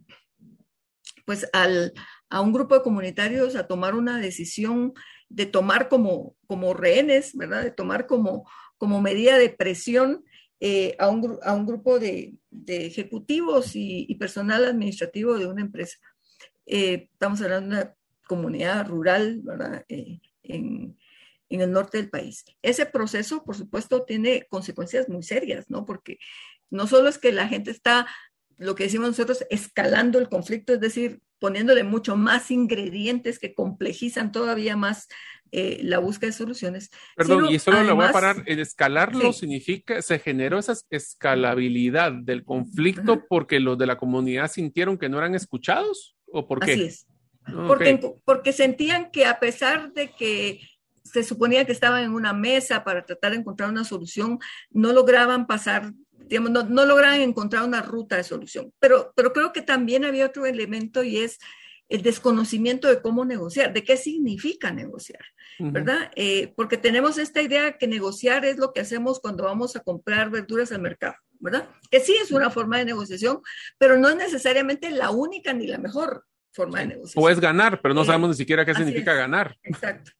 [1.25, 1.94] pues, al,
[2.29, 4.92] a un grupo de comunitarios a tomar una decisión
[5.31, 7.62] de tomar como, como rehenes, ¿verdad?
[7.62, 8.46] De tomar como,
[8.77, 10.25] como medida de presión
[10.64, 15.98] eh, a, un, a, un, grupo de, ejecutivos y, personal administrativo de una empresa.
[16.66, 17.94] Eh, estamos hablando de una
[18.29, 19.42] comunidad rural.
[19.88, 20.96] Eh, en,
[21.48, 22.44] en, el norte del país.
[22.62, 25.85] Ese proceso, por supuesto, tiene consecuencias muy serias, ¿no?
[25.85, 26.18] Porque
[26.70, 28.07] no solo es que la gente está,
[28.57, 34.31] lo que decimos nosotros, escalando el conflicto, es decir, poniéndole mucho más ingredientes que complejizan
[34.31, 35.09] todavía más
[35.51, 36.89] eh, la búsqueda de soluciones.
[37.17, 38.45] Perdón, y solo lo voy a parar.
[38.47, 44.97] El escalarlo significa, se generó esa escalabilidad del conflicto porque los de la comunidad sintieron
[44.97, 46.75] que no eran escuchados o por qué?
[46.75, 47.07] Así es.
[47.67, 50.61] Porque, porque sentían que a pesar de que
[51.03, 54.39] se suponía que estaban en una mesa para tratar de encontrar una solución,
[54.71, 55.93] no lograban pasar,
[56.33, 58.73] digamos, no, no lograban encontrar una ruta de solución.
[58.79, 61.38] Pero, pero creo que también había otro elemento y es
[61.90, 65.21] el desconocimiento de cómo negociar, de qué significa negociar,
[65.59, 66.11] ¿verdad?
[66.16, 70.31] Eh, porque tenemos esta idea que negociar es lo que hacemos cuando vamos a comprar
[70.31, 71.68] verduras al mercado, ¿verdad?
[71.90, 73.42] Que sí es una forma de negociación,
[73.77, 77.23] pero no es necesariamente la única ni la mejor forma de negociación.
[77.23, 79.55] O es ganar, pero no sabemos ni siquiera qué significa ganar.
[79.64, 80.12] Exacto.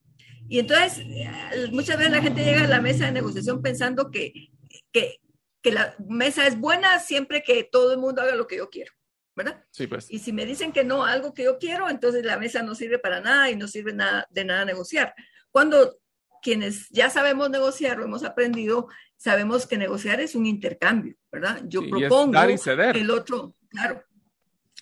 [0.46, 4.51] Y entonces, eh, muchas veces la gente llega a la mesa de negociación pensando que,
[4.92, 5.22] que,
[5.62, 8.92] que la mesa es buena siempre que todo el mundo haga lo que yo quiero.
[9.35, 9.64] ¿verdad?
[9.70, 10.11] Sí, pues.
[10.11, 12.98] Y si me dicen que no, algo que yo quiero, entonces la mesa no sirve
[12.98, 15.14] para nada y no sirve nada, de nada negociar.
[15.51, 15.98] Cuando
[16.42, 21.62] quienes ya sabemos negociar o hemos aprendido, sabemos que negociar es un intercambio, ¿verdad?
[21.64, 24.05] Yo propongo, el otro, claro,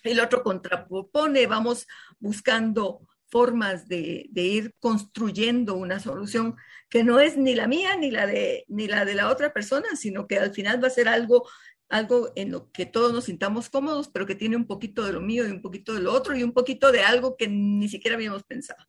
[0.03, 1.87] el otro contrapropone, vamos
[2.19, 6.55] buscando formas de, ir construyendo una solución
[6.89, 9.95] que no es ni la mía ni la de ni la de la otra persona,
[9.95, 11.47] sino que al final va a ser algo
[11.89, 15.21] algo en lo que todos nos sintamos cómodos, pero que tiene un poquito de lo
[15.21, 18.15] mío y un poquito de lo otro y un poquito de algo que ni siquiera
[18.15, 18.85] habíamos pensado.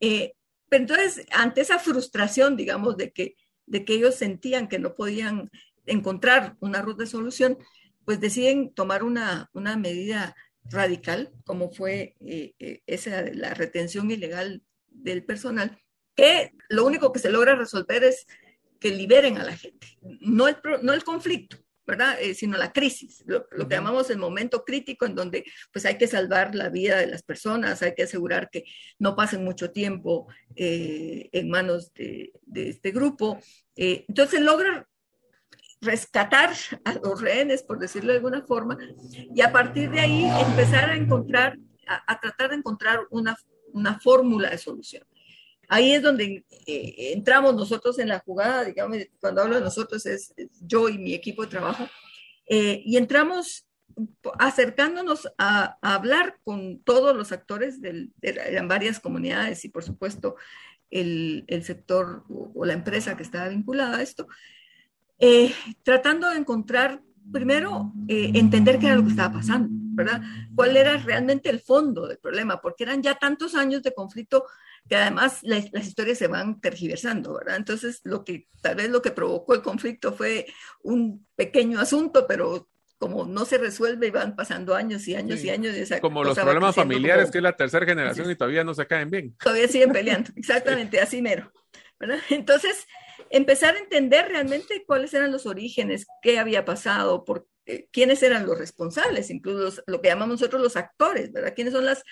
[0.00, 0.34] Eh,
[0.68, 5.50] pero entonces, ante esa frustración, digamos, de que, de que ellos sentían que no podían
[5.84, 7.58] encontrar una ruta de solución,
[8.06, 10.34] pues deciden tomar una, una medida
[10.70, 15.78] radical, como fue eh, eh, esa la retención ilegal del personal,
[16.16, 18.26] que lo único que se logra resolver es
[18.80, 19.86] que liberen a la gente,
[20.20, 22.16] no el, no el conflicto, ¿verdad?
[22.20, 26.06] Eh, sino la crisis, lo, que llamamos el momento crítico en donde pues hay que
[26.06, 28.64] salvar la vida de las personas, hay que asegurar que
[28.98, 33.38] no pasen mucho tiempo eh, en manos de, este grupo.
[33.76, 34.88] Eh, entonces logra
[35.84, 36.52] rescatar
[36.84, 38.78] a los rehenes, por decirlo de alguna forma,
[39.34, 43.36] y a partir de ahí empezar a encontrar, a, tratar de encontrar una,
[43.72, 45.04] una fórmula de solución.
[45.68, 50.34] Ahí es donde eh, entramos nosotros en la jugada, digamos, cuando hablo de nosotros es,
[50.60, 51.88] yo y mi equipo de trabajo,
[52.46, 53.66] eh, y entramos
[54.38, 60.36] acercándonos a, hablar con todos los actores de, en varias comunidades y por supuesto
[60.90, 64.26] el, el sector o, la empresa que estaba vinculada a esto,
[65.18, 70.20] eh, tratando de encontrar primero entender qué era lo que estaba pasando, ¿verdad?
[70.54, 72.60] ¿Cuál era realmente el fondo del problema?
[72.60, 74.44] Porque eran ya tantos años de conflicto
[74.88, 77.56] que además las, historias se van tergiversando, ¿verdad?
[77.56, 80.46] Entonces, lo que tal vez lo que provocó el conflicto fue
[80.82, 85.50] un pequeño asunto, pero como no se resuelve y van pasando años y años y
[85.50, 85.74] años.
[85.74, 89.10] Esa como los problemas familiares, que es la tercera generación y todavía no se caen
[89.10, 89.34] bien.
[89.42, 91.50] Todavía siguen peleando, exactamente, así mero.
[91.98, 92.18] ¿verdad?
[92.30, 92.86] Entonces,
[93.30, 98.46] empezar a entender realmente cuáles eran los orígenes, qué había pasado, por, eh, quiénes eran
[98.46, 101.54] los responsables, incluso lo que llamamos nosotros los actores, ¿verdad?
[101.54, 102.02] ¿Quiénes son las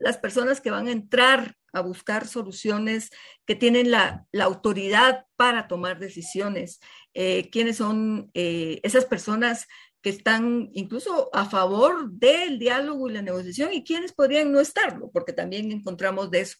[0.00, 3.10] las personas que van a entrar a buscar soluciones,
[3.46, 6.80] que tienen la, autoridad para tomar decisiones,
[7.12, 9.68] eh, quiénes son eh, esas personas
[10.00, 15.10] que están incluso a favor del diálogo y la negociación y quiénes podrían no estarlo,
[15.12, 16.56] porque también encontramos de eso.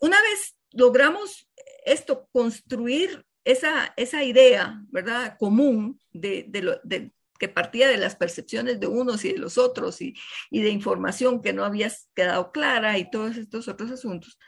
[0.00, 1.48] Una vez logramos
[1.84, 5.36] esto, construir esa, esa idea, ¿verdad?
[5.38, 9.56] Común de, de, lo, de, que partía de las percepciones de unos y de los
[9.56, 10.14] otros y,
[10.50, 14.38] de información que no había quedado clara y todos estos otros asuntos.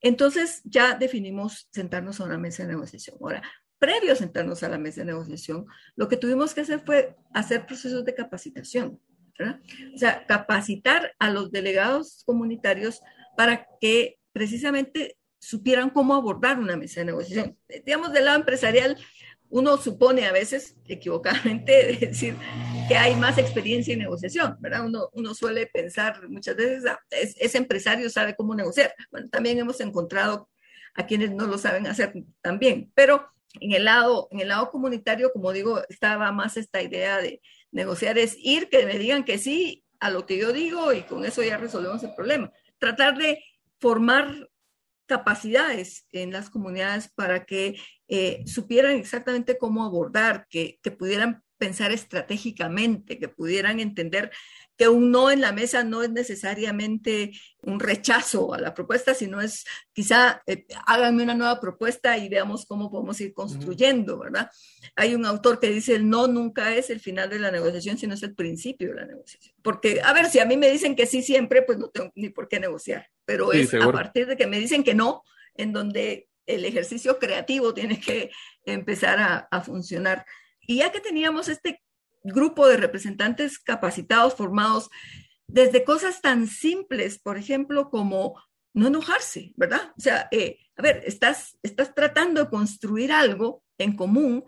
[0.00, 3.16] Entonces ya definimos sentarnos a una mesa de negociación.
[3.20, 3.42] Ahora,
[3.78, 5.66] previo a sentarnos a la mesa de negociación,
[5.96, 9.00] lo que tuvimos que hacer fue hacer procesos de capacitación.
[9.94, 13.00] O sea, capacitar a los delegados comunitarios
[13.36, 17.58] para que precisamente supieran cómo abordar una mesa de negociación.
[17.84, 18.96] Digamos, del lado empresarial,
[19.48, 22.36] uno supone a veces equivocadamente decir
[22.86, 24.86] que hay más experiencia en negociación, ¿verdad?
[24.86, 28.94] Uno, uno suele pensar muchas veces, ah, ese empresario sabe cómo negociar.
[29.10, 30.48] Bueno, también hemos encontrado
[30.94, 33.26] a quienes no lo saben hacer también, pero
[33.60, 38.16] en el lado, en el lado comunitario, como digo, estaba más esta idea de negociar,
[38.16, 41.42] es ir, que me digan que sí a lo que yo digo y con eso
[41.42, 42.52] ya resolvemos el problema.
[42.78, 43.42] Tratar de
[43.80, 44.48] formar
[45.12, 51.92] capacidades en las comunidades para que eh, supieran exactamente cómo abordar, que, que, pudieran pensar
[51.92, 54.30] estratégicamente, que pudieran entender
[54.78, 59.42] que un no en la mesa no es necesariamente un rechazo a la propuesta, sino
[59.42, 64.50] es quizá eh, háganme una nueva propuesta y veamos cómo podemos ir construyendo, ¿verdad?
[64.96, 68.14] Hay un autor que dice el no nunca es el final de la negociación, sino
[68.14, 69.54] es el principio de la negociación.
[69.62, 72.30] Porque, a ver, si a mí me dicen que sí siempre, pues no tengo ni
[72.30, 75.22] por qué negociar, pero es a partir de que me dicen que no,
[75.54, 78.30] en donde el ejercicio creativo tiene que
[78.64, 80.24] empezar a, a funcionar.
[80.60, 81.82] Y ya que teníamos este
[82.22, 84.90] grupo de representantes capacitados, formados,
[85.46, 88.40] desde cosas tan simples, por ejemplo, como
[88.74, 89.92] no enojarse, ¿verdad?
[89.96, 94.44] O sea, eh, a ver, estás, estás tratando de construir algo en común,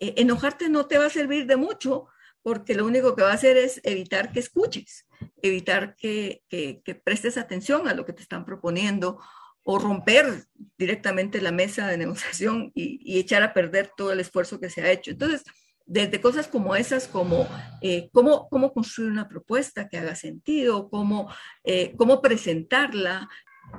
[0.00, 2.08] eh, enojarte no te va a servir de mucho
[2.42, 5.06] porque lo único que va a hacer es evitar que escuches,
[5.42, 9.20] evitar que, que, prestes atención a lo que te están proponiendo
[9.64, 10.44] o romper
[10.76, 14.90] directamente la mesa de negociación y, echar a perder todo el esfuerzo que se ha
[14.90, 15.12] hecho.
[15.12, 15.44] Entonces,
[15.86, 17.46] desde cosas como esas, como
[17.80, 21.32] eh, cómo, cómo, construir una propuesta que haga sentido, cómo,
[21.64, 23.28] eh, cómo presentarla,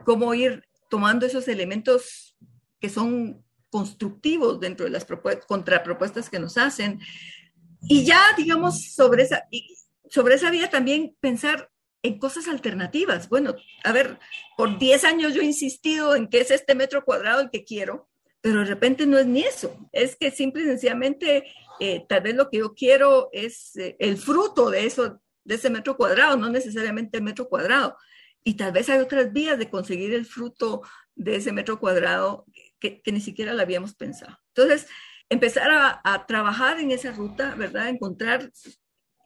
[0.05, 2.37] cómo ir tomando esos elementos
[2.79, 5.07] que son constructivos dentro de las
[5.47, 6.99] contrapropuestas que nos hacen.
[7.87, 9.47] Y ya, digamos, sobre esa,
[10.09, 11.69] sobre esa vía también pensar
[12.01, 13.29] en cosas alternativas.
[13.29, 14.19] Bueno, a ver,
[14.57, 18.09] por 10 años yo he insistido en que es este metro cuadrado el que quiero,
[18.41, 21.45] pero de repente no es ni eso, es que simple y sencillamente
[21.79, 25.69] eh, tal vez lo que yo quiero es eh, el fruto de eso, de ese
[25.69, 27.97] metro cuadrado, no necesariamente el metro cuadrado.
[28.43, 30.81] Y tal vez hay otras vías de conseguir el fruto
[31.15, 32.45] de ese metro cuadrado
[32.79, 34.37] que, ni siquiera lo habíamos pensado.
[34.49, 34.87] Entonces,
[35.29, 35.69] empezar
[36.03, 37.89] a, trabajar en esa ruta, ¿verdad?
[37.89, 38.51] Encontrar,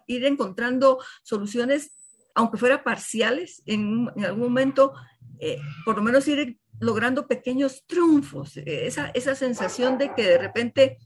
[0.07, 1.91] ir encontrando soluciones,
[2.35, 4.93] aunque fuera parciales, en, algún momento,
[5.39, 10.97] eh, por lo menos ir logrando pequeños triunfos, esa, esa sensación de que de repente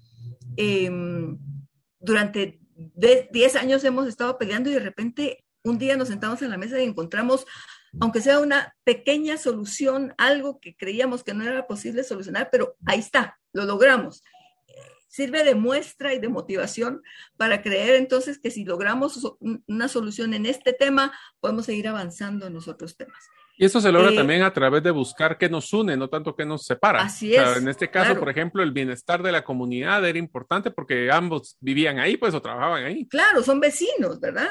[0.57, 1.37] em,
[1.99, 6.57] durante 10 años hemos estado peleando y de repente un día nos sentamos en la
[6.57, 7.45] mesa y encontramos,
[7.99, 12.99] aunque sea una pequeña solución, algo que creíamos que no era posible solucionar, pero ahí
[12.99, 14.23] está, lo logramos.
[15.11, 17.03] Sirve de muestra y de motivación
[17.35, 19.35] para creer entonces que si logramos
[19.67, 23.29] una solución en este tema, podemos seguir avanzando en los otros temas.
[23.61, 26.35] Y eso se logra eh, también a través de buscar qué nos une, no tanto
[26.35, 27.03] qué nos separa.
[27.03, 27.57] Así es.
[27.57, 31.99] en este caso, por ejemplo, el bienestar de la comunidad era importante porque ambos vivían
[31.99, 33.07] ahí, pues, o trabajaban ahí.
[33.07, 34.49] Claro, son vecinos, ¿verdad?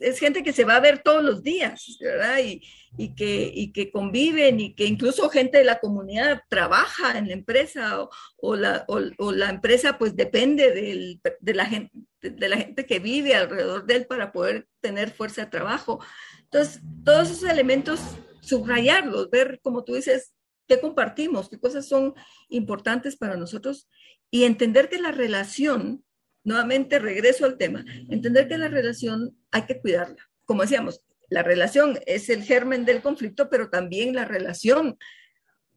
[0.00, 2.38] es, gente que se va a ver todos los días, ¿verdad?
[2.40, 2.62] Y,
[2.98, 7.34] y, que, y que conviven y que incluso gente de la comunidad trabaja en la
[7.34, 11.92] empresa o, o la, o, la empresa pues depende del, de, la gente,
[12.30, 16.04] de la gente que vive alrededor de él para poder tener fuerza de trabajo.
[16.44, 18.00] Entonces, todos esos elementos,
[18.40, 20.32] subrayarlos, ver, como tú dices,
[20.66, 22.14] qué compartimos, qué cosas son
[22.48, 23.88] importantes para nosotros
[24.30, 26.04] y entender que la relación,
[26.44, 30.28] nuevamente regreso al tema, entender que la relación hay que cuidarla.
[30.44, 34.96] Como decíamos, la relación es el germen del conflicto, pero también la relación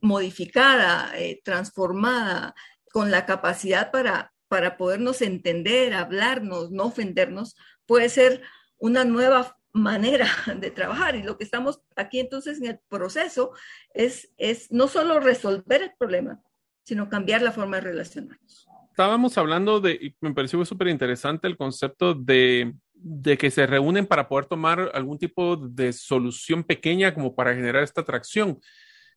[0.01, 2.53] modificada, eh, transformada,
[2.91, 8.41] con la capacidad para, para podernos entender, hablarnos, no ofendernos, puede ser
[8.77, 10.27] una nueva manera
[10.59, 11.15] de trabajar.
[11.15, 13.53] Y lo que estamos aquí entonces en el proceso
[13.93, 16.41] es, es no solo resolver el problema,
[16.83, 18.67] sino cambiar la forma de relacionarnos.
[18.89, 24.05] Estábamos hablando de, y me pareció súper interesante el concepto de, de que se reúnen
[24.05, 28.59] para poder tomar algún tipo de solución pequeña como para generar esta atracción.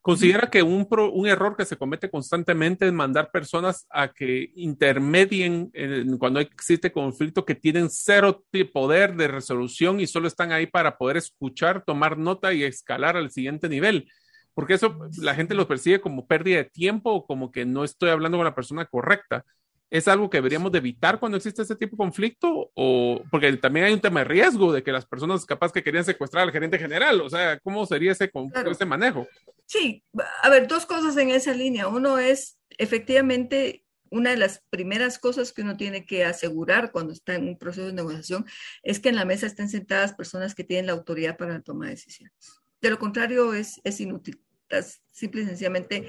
[0.03, 0.85] Considera que un,
[1.29, 5.71] error que se comete constantemente es mandar personas a que intermedien
[6.19, 11.19] cuando existe conflicto que tienen cero poder de resolución y solo están ahí para poder
[11.19, 14.11] escuchar, tomar nota y escalar al siguiente nivel.
[14.55, 18.11] Porque eso la gente lo percibe como pérdida de tiempo o como que no estoy
[18.11, 19.45] hablando con la persona correcta.
[19.93, 22.71] ¿Es algo que deberíamos de evitar cuando existe este tipo de conflicto?
[22.73, 26.03] O porque también hay un tema de riesgo de que las personas capaz que querían
[26.03, 28.33] secuestrar al gerente general, o sea, ¿cómo sería ese,
[28.71, 29.29] ese manejo?
[29.67, 30.03] Sí,
[30.43, 31.89] a ver, dos cosas en esa línea.
[31.89, 37.35] Uno es, efectivamente, una de las primeras cosas que uno tiene que asegurar cuando está
[37.35, 38.47] en un proceso de negociación
[38.83, 41.85] es que en la mesa estén sentadas personas que tienen la autoridad para la toma
[41.85, 42.33] de decisiones.
[42.81, 44.41] De lo contrario, es, es inútil.
[44.63, 46.09] Estás simple y sencillamente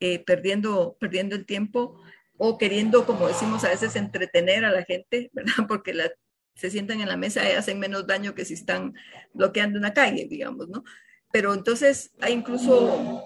[0.00, 1.98] eh, perdiendo, perdiendo el tiempo
[2.44, 5.64] o queriendo, como decimos a veces, entretener a la gente, ¿verdad?
[5.68, 6.10] Porque la,
[6.56, 8.94] se sientan en la mesa y hacen menos daño que si están
[9.32, 10.82] bloqueando una calle, digamos, ¿no?
[11.30, 13.22] Pero entonces hay incluso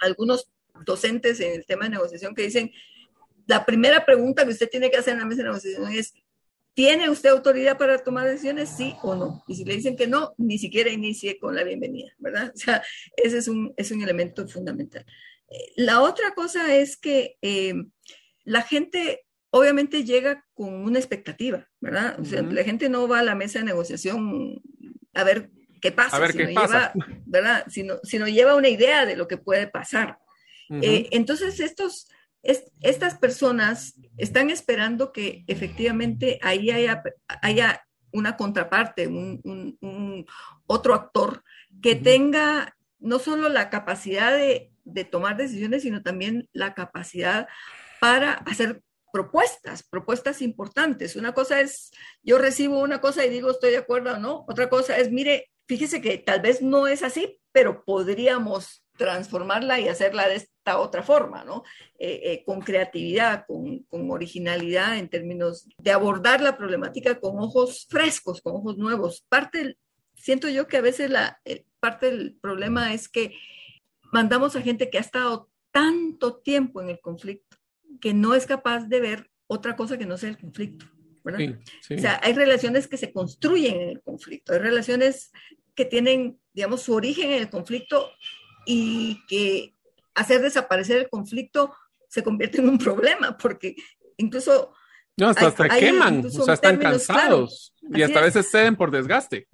[0.00, 0.50] algunos
[0.84, 2.70] docentes en el tema de negociación que dicen,
[3.46, 6.12] la primera pregunta que usted tiene que hacer en la mesa de negociación es,
[6.74, 9.44] ¿tiene usted autoridad para tomar decisiones, sí o no?
[9.48, 12.52] Y si le dicen que no, ni siquiera inicie con la bienvenida, ¿verdad?
[12.54, 12.82] O sea,
[13.16, 15.06] ese es un, es un elemento fundamental.
[15.48, 17.38] Eh, la otra cosa es que...
[17.40, 17.72] Eh,
[18.48, 22.18] la gente obviamente llega con una expectativa, ¿verdad?
[22.18, 24.60] O sea, la gente no va a la mesa de negociación
[25.14, 26.92] a ver qué pasa, a ver qué pasa.
[26.92, 27.64] Lleva, ¿verdad?
[27.68, 30.18] Sino, sino, lleva una idea de lo que puede pasar.
[30.70, 32.08] Eh, entonces, estos,
[32.42, 37.02] estas personas están esperando que efectivamente ahí haya,
[37.42, 37.82] haya
[38.12, 40.26] una contraparte, un,
[40.66, 41.42] otro actor
[41.82, 47.48] que tenga no solo la capacidad de, de tomar decisiones, sino también la capacidad
[48.00, 48.82] para hacer
[49.12, 51.16] propuestas, propuestas importantes.
[51.16, 51.90] Una cosa es,
[52.22, 54.44] yo recibo una cosa y digo estoy de acuerdo o no.
[54.48, 59.88] Otra cosa es, mire, fíjese que tal vez no es así, pero podríamos transformarla y
[59.88, 61.62] hacerla de esta otra forma, ¿no?
[61.98, 68.42] Eh, eh, con creatividad, con, originalidad en términos de abordar la problemática con ojos frescos,
[68.42, 69.24] con ojos nuevos.
[69.28, 69.78] Parte,
[70.14, 71.40] siento yo que a veces la
[71.80, 73.34] parte del problema es que
[74.12, 77.57] mandamos a gente que ha estado tanto tiempo en el conflicto
[78.00, 80.86] que no es capaz de ver otra cosa que no sea el conflicto.
[81.24, 81.58] ¿verdad?
[81.90, 85.30] O sea, hay relaciones que se construyen en el conflicto, hay relaciones
[85.74, 88.10] que tienen, digamos, su origen en el conflicto
[88.66, 89.74] y que
[90.14, 91.74] hacer desaparecer el conflicto
[92.08, 93.76] se convierte en un problema, porque
[94.16, 94.72] incluso...
[95.16, 99.48] No, hasta, hasta queman, o sea, están cansados y hasta a veces ceden por desgaste.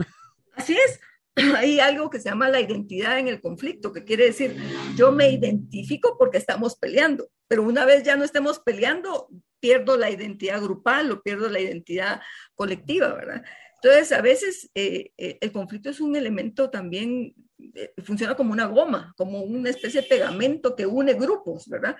[0.54, 1.00] Así es,
[1.56, 4.56] hay algo que se llama la identidad en el conflicto, que quiere decir,
[4.96, 9.28] yo me identifico porque estamos peleando, pero una vez ya no estemos peleando,
[9.60, 12.20] pierdo la identidad grupal o pierdo la identidad
[12.54, 13.44] colectiva, ¿verdad?
[13.84, 17.34] Entonces, a veces eh, eh, el conflicto es un elemento también,
[17.74, 21.96] eh, funciona como una goma, como una especie de pegamento que une grupos, ¿verdad?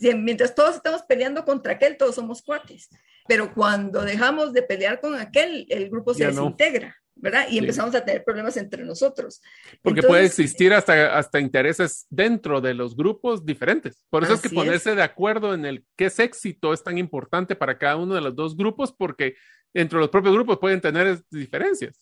[0.00, 2.88] mientras todos estamos peleando contra aquel, todos somos cuates.
[3.26, 6.96] Pero cuando dejamos de pelear con aquel, el grupo se desintegra.
[7.18, 7.46] ¿Verdad?
[7.50, 9.42] Y empezamos a tener problemas entre nosotros.
[9.82, 14.04] Porque puede existir hasta, hasta intereses dentro de los grupos diferentes.
[14.10, 17.56] Por eso es que ponerse de acuerdo en el qué es éxito es tan importante
[17.56, 19.34] para cada uno de los dos grupos, porque
[19.74, 21.98] entre los propios grupos pueden tener diferencias.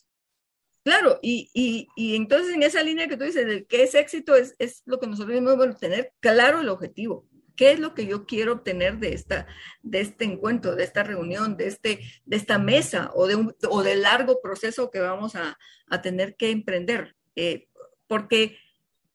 [0.85, 4.37] Claro, y, y, y, entonces en esa línea que tú dices, del qué es éxito,
[4.37, 7.27] es, es lo que nosotros debemos tener claro el objetivo.
[7.57, 9.47] ¿Qué es lo que yo quiero obtener de, esta,
[9.83, 13.83] de este encuentro, de esta reunión, de, este, de esta mesa o de un o
[13.83, 17.17] del largo proceso que vamos a, a tener que emprender?
[17.35, 17.69] Eh,
[18.07, 18.59] porque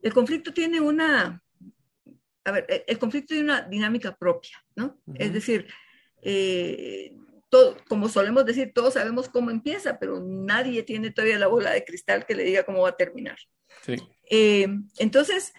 [0.01, 1.43] el conflicto tiene una,
[2.43, 4.99] a ver, el conflicto tiene una dinámica propia, ¿no?
[5.15, 5.67] Es decir,
[6.21, 7.13] eh,
[7.49, 11.83] todo, como solemos decir, todos sabemos cómo empieza, pero nadie tiene todavía la bola de
[11.83, 13.37] cristal que le diga cómo va a terminar.
[13.81, 13.95] Sí.
[14.29, 14.67] Eh,
[14.97, 15.53] entonces,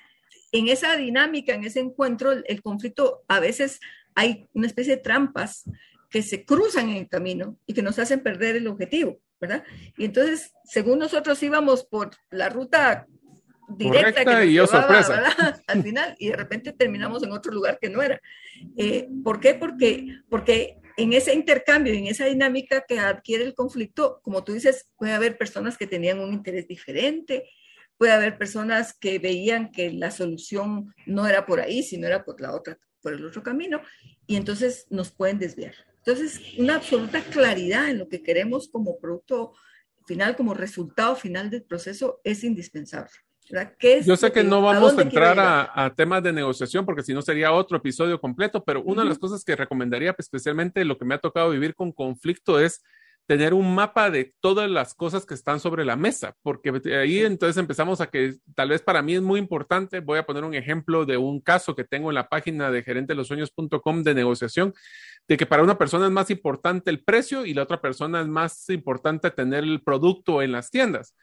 [0.53, 3.81] en esa dinámica, en ese encuentro, el, conflicto a veces
[4.15, 5.65] hay una especie de trampas
[6.11, 9.65] que se cruzan en el camino y que nos hacen perder el objetivo, ¿verdad?
[9.97, 13.07] Y entonces, según nosotros íbamos por la ruta
[13.69, 15.25] directa que y sorpresa.
[15.67, 18.21] al final y de repente terminamos en otro lugar que no era.
[18.77, 19.55] Eh, ¿Por qué?
[19.55, 24.89] Porque, porque en ese intercambio, en esa dinámica que adquiere el conflicto, como tú dices,
[24.97, 27.49] puede haber personas que tenían un interés diferente,
[28.03, 32.41] puede haber personas que veían que la solución no era por ahí, sino era por
[32.41, 33.81] la otra, por el otro camino,
[34.27, 35.73] y entonces nos pueden desviar.
[35.99, 39.53] Entonces, una absoluta claridad en lo que queremos como producto
[40.05, 43.13] final, como resultado final del proceso, es indispensable.
[44.05, 47.53] Yo sé que, no vamos a, entrar a, temas de negociación porque si no sería
[47.53, 51.15] otro episodio completo, pero una de las cosas que recomendaría, pues, especialmente lo que me
[51.15, 52.83] ha tocado vivir con conflicto, es
[53.27, 57.57] tener un mapa de todas las cosas que están sobre la mesa, porque ahí entonces
[57.57, 61.07] empezamos a que tal vez para mí es muy importante, voy a poner un ejemplo
[61.07, 64.75] de un caso que tengo en la página de gerentelosueños.com de negociación,
[65.29, 68.29] de que para una persona es más importante el precio y la otra persona es
[68.29, 71.15] más importante tener el producto en las tiendas.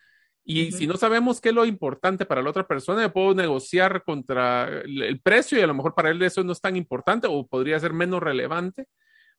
[0.46, 4.04] Y si no sabemos qué es lo importante para la otra persona, yo puedo negociar
[4.04, 7.46] contra el precio y a lo mejor para él eso no es tan importante o
[7.46, 8.88] podría ser menos relevante.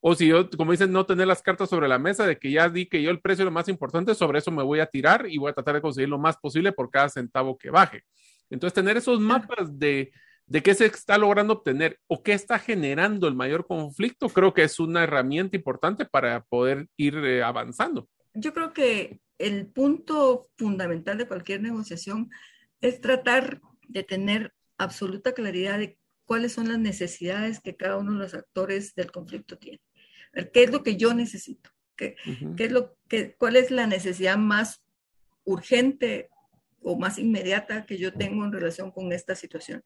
[0.00, 2.70] O si yo, como dicen, no tener las cartas sobre la mesa de que ya
[2.70, 5.26] di que yo el precio es lo más importante, sobre eso me voy a tirar
[5.28, 8.04] y voy a tratar de conseguir lo más posible por cada centavo que baje.
[8.48, 10.10] Entonces, tener esos mapas de,
[10.46, 14.62] de qué se está logrando obtener o qué está generando el mayor conflicto, creo que
[14.62, 18.08] es una herramienta importante para poder ir eh, avanzando.
[18.32, 22.30] Yo creo que el punto fundamental de cualquier negociación
[22.80, 28.18] es tratar de tener absoluta claridad de cuáles son las necesidades que cada uno de
[28.18, 29.80] los actores del conflicto tiene
[30.52, 32.16] qué es lo que yo necesito, qué,
[32.58, 34.82] es lo que, cuál es la necesidad más
[35.44, 36.28] urgente
[36.82, 39.82] o más inmediata que yo tengo en relación con esta situación.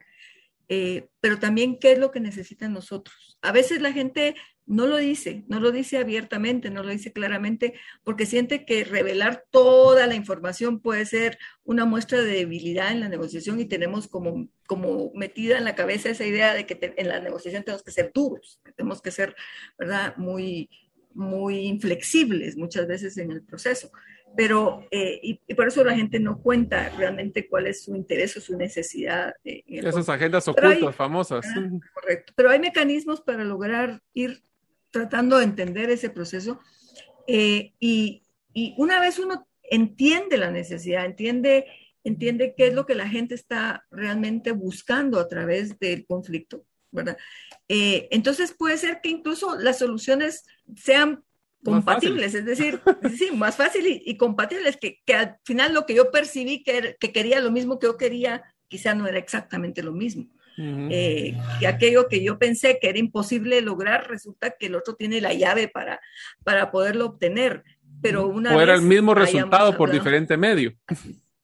[0.69, 3.39] Eh, pero también qué es lo que necesitan nosotros.
[3.43, 4.35] A veces la gente
[4.67, 9.45] no lo dice, no lo dice abiertamente, no lo dice claramente, porque siente que revelar
[9.51, 14.49] toda la información puede ser una muestra de debilidad en la negociación y tenemos como,
[14.67, 18.11] como metida en la cabeza esa idea de que en la negociación tenemos que ser
[18.15, 19.37] duros, tenemos que ser,
[19.79, 20.71] ¿verdad?, muy,
[21.13, 23.91] muy inflexibles muchas veces en el proceso
[24.37, 28.41] pero eh, y, por eso la gente no cuenta realmente cuál es su interés o
[28.41, 29.35] su necesidad.
[29.45, 31.47] Esas agendas ocultas, famosas.
[31.93, 34.43] correcto, pero hay mecanismos para lograr ir
[34.91, 36.61] tratando de entender ese proceso
[37.27, 38.23] eh, y,
[38.53, 41.67] y, una vez uno entiende la necesidad, entiende,
[42.05, 47.17] entiende qué es lo que la gente está realmente buscando a través del conflicto, ¿verdad?
[47.69, 50.45] Eh, entonces puede ser que incluso las soluciones
[50.77, 51.25] sean
[51.65, 52.81] compatibles, es decir,
[53.19, 57.13] sí, más fácil y, compatibles, que, que, al final lo que yo percibí que, que,
[57.13, 60.29] quería lo mismo que yo quería, quizá no era exactamente lo mismo.
[60.57, 65.21] Eh, que aquello que yo pensé que era imposible lograr, resulta que el otro tiene
[65.21, 66.01] la llave para,
[66.45, 67.65] para poderlo obtener.
[68.01, 70.75] Pero una o era el mismo resultado por diferente medio.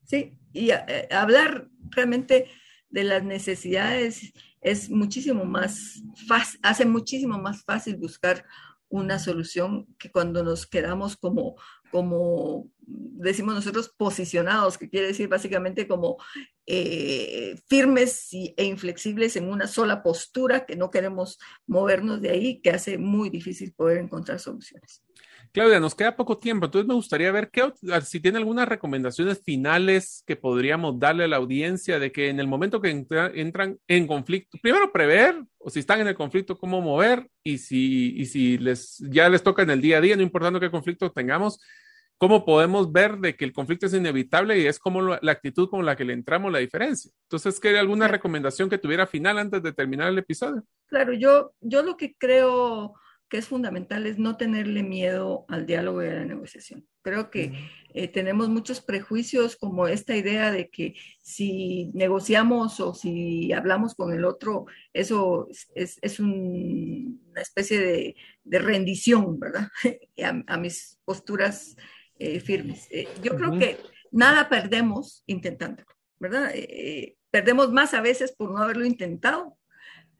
[0.05, 2.47] Sí, y eh, hablar realmente
[2.89, 8.45] de las necesidades es muchísimo más fácil, hace muchísimo más fácil buscar
[8.91, 11.57] una solución que cuando nos quedamos como,
[11.91, 16.19] como decimos nosotros, posicionados, que quiere decir básicamente como
[16.67, 22.71] eh, firmes e inflexibles en una sola postura, que no queremos movernos de ahí, que
[22.71, 25.03] hace muy difícil poder encontrar soluciones.
[25.53, 27.73] Claudia, nos queda poco tiempo, entonces me gustaría ver qué,
[28.05, 32.47] si tiene algunas recomendaciones finales que podríamos darle a la audiencia de que en el
[32.47, 32.91] momento que
[33.35, 38.15] entran en conflicto, primero prever, o si están en el conflicto, cómo mover, y si,
[38.17, 41.11] y si les, ya les toca en el día a día, no importando qué conflicto
[41.11, 41.59] tengamos,
[42.17, 45.87] cómo podemos ver de que el conflicto es inevitable y es como la actitud con
[45.87, 47.11] la que le entramos la diferencia.
[47.23, 50.63] Entonces, ¿qué alguna recomendación que tuviera final antes de terminar el episodio?
[50.87, 52.95] Claro, yo, yo lo que creo
[53.31, 56.85] que es fundamental es no tenerle miedo al diálogo y a la negociación.
[57.01, 57.53] Creo que
[57.95, 64.13] eh, tenemos muchos prejuicios como esta idea de que si negociamos o si hablamos con
[64.13, 67.79] el otro, eso es, una especie
[68.45, 69.69] de, rendición, ¿verdad?
[70.49, 71.77] a, mis posturas
[72.19, 72.89] eh, firmes.
[72.91, 73.79] Eh, yo creo que
[74.11, 75.85] nada perdemos intentando,
[76.19, 76.53] ¿verdad?
[77.31, 79.57] perdemos más a veces por no haberlo intentado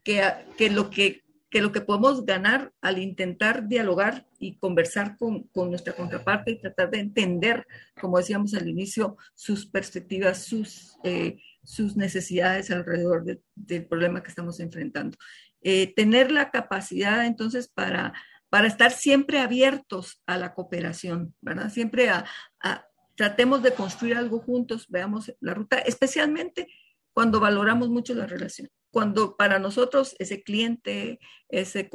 [0.05, 0.23] que,
[0.57, 5.71] que lo que que lo que podemos ganar al intentar dialogar y conversar con, con,
[5.71, 7.67] nuestra contraparte y tratar de entender,
[8.01, 13.25] como decíamos al inicio, sus perspectivas, sus, eh, sus necesidades alrededor
[13.57, 15.19] del problema que estamos enfrentando.
[15.63, 18.15] Eh, tener la capacidad entonces para,
[18.49, 21.71] para estar siempre abiertos a la cooperación, ¿verdad?
[21.71, 22.25] Siempre a,
[22.61, 22.87] a
[23.17, 26.69] tratemos de construir algo juntos, veamos la ruta, especialmente
[27.13, 31.19] cuando valoramos mucho la relación cuando para nosotros ese cliente,
[31.49, 31.89] ese,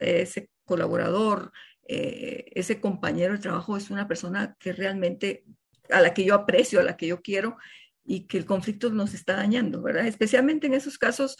[0.00, 1.52] ese colaborador,
[1.86, 5.44] eh, ese compañero de trabajo es una persona que realmente
[5.90, 7.56] a la que yo aprecio, a la que yo quiero
[8.04, 10.06] y que el conflicto nos está dañando, ¿verdad?
[10.06, 11.36] Especialmente en esos casos,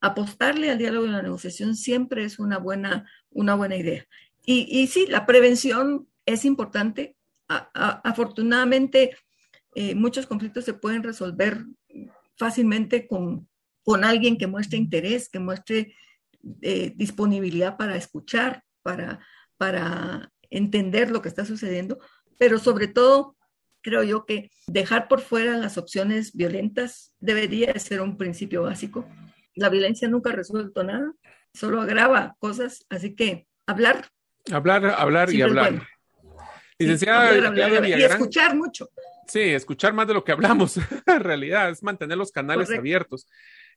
[0.00, 4.06] apostarle al diálogo y la negociación siempre es una buena, una buena idea.
[4.44, 7.16] Y, y sí, la prevención es importante.
[7.48, 9.16] afortunadamente,
[9.74, 11.64] eh, muchos conflictos se pueden resolver
[12.36, 13.48] fácilmente con,
[13.86, 15.94] con alguien que muestre interés, que muestre
[16.60, 19.20] eh, disponibilidad para escuchar, para,
[19.56, 22.00] para entender lo que está sucediendo,
[22.36, 23.36] pero sobre todo
[23.82, 29.08] creo yo que dejar por fuera las opciones violentas debería ser un principio básico.
[29.54, 31.12] La violencia nunca ha resuelto nada,
[31.54, 34.08] solo agrava cosas, así que hablar.
[34.50, 35.86] Hablar, hablar y hablar.
[36.76, 38.90] Licenciada y escuchar mucho.
[39.28, 40.76] Sí, escuchar más de lo que hablamos,
[41.06, 43.28] en realidad, es mantener los canales abiertos.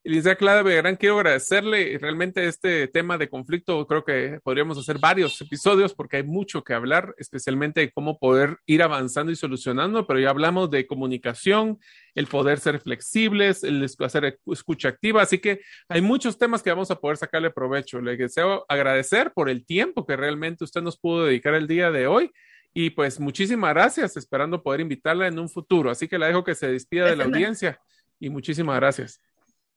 [0.02, 3.86] Elisa Clara Begarán, quiero agradecerle realmente este tema de conflicto.
[3.86, 8.58] Creo que podríamos hacer varios episodios porque hay mucho que hablar, especialmente de cómo poder
[8.66, 11.80] ir avanzando y solucionando, pero ya hablamos de comunicación,
[12.16, 15.22] el poder ser flexibles, el hacer escucha activa.
[15.22, 18.00] Así que hay muchos temas que vamos a poder sacarle provecho.
[18.00, 22.08] Le deseo agradecer por el tiempo que realmente usted nos pudo dedicar el día de
[22.08, 22.32] hoy.
[22.74, 25.92] Y pues muchísimas gracias, esperando poder invitarla en un futuro.
[25.92, 27.82] Así que la dejo que se despida de la audiencia
[28.18, 29.20] y muchísimas gracias.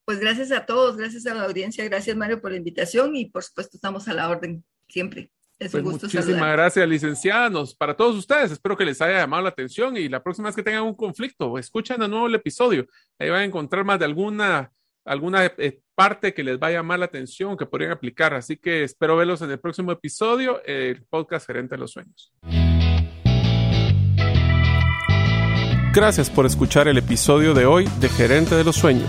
[0.05, 3.45] Pues gracias a todos, gracias a la audiencia, gracias Mario por la invitación y por
[3.45, 5.31] supuesto estamos a la orden siempre.
[5.61, 7.75] Es un pues gusto muchísimas gracias, licenciados.
[7.77, 10.63] Para todos ustedes, espero que les haya llamado la atención y la próxima vez que
[10.65, 12.87] tengan un conflicto, escuchen de nuevo el episodio.
[13.17, 14.73] Ahí van a encontrar más de alguna,
[15.05, 18.35] alguna eh, parte que les vaya a llamar la atención, que podrían aplicar.
[18.35, 22.33] Así que espero verlos en el próximo episodio, el podcast Gerente de los Sueños.
[25.95, 29.09] Gracias por escuchar el episodio de hoy de Gerente de los Sueños.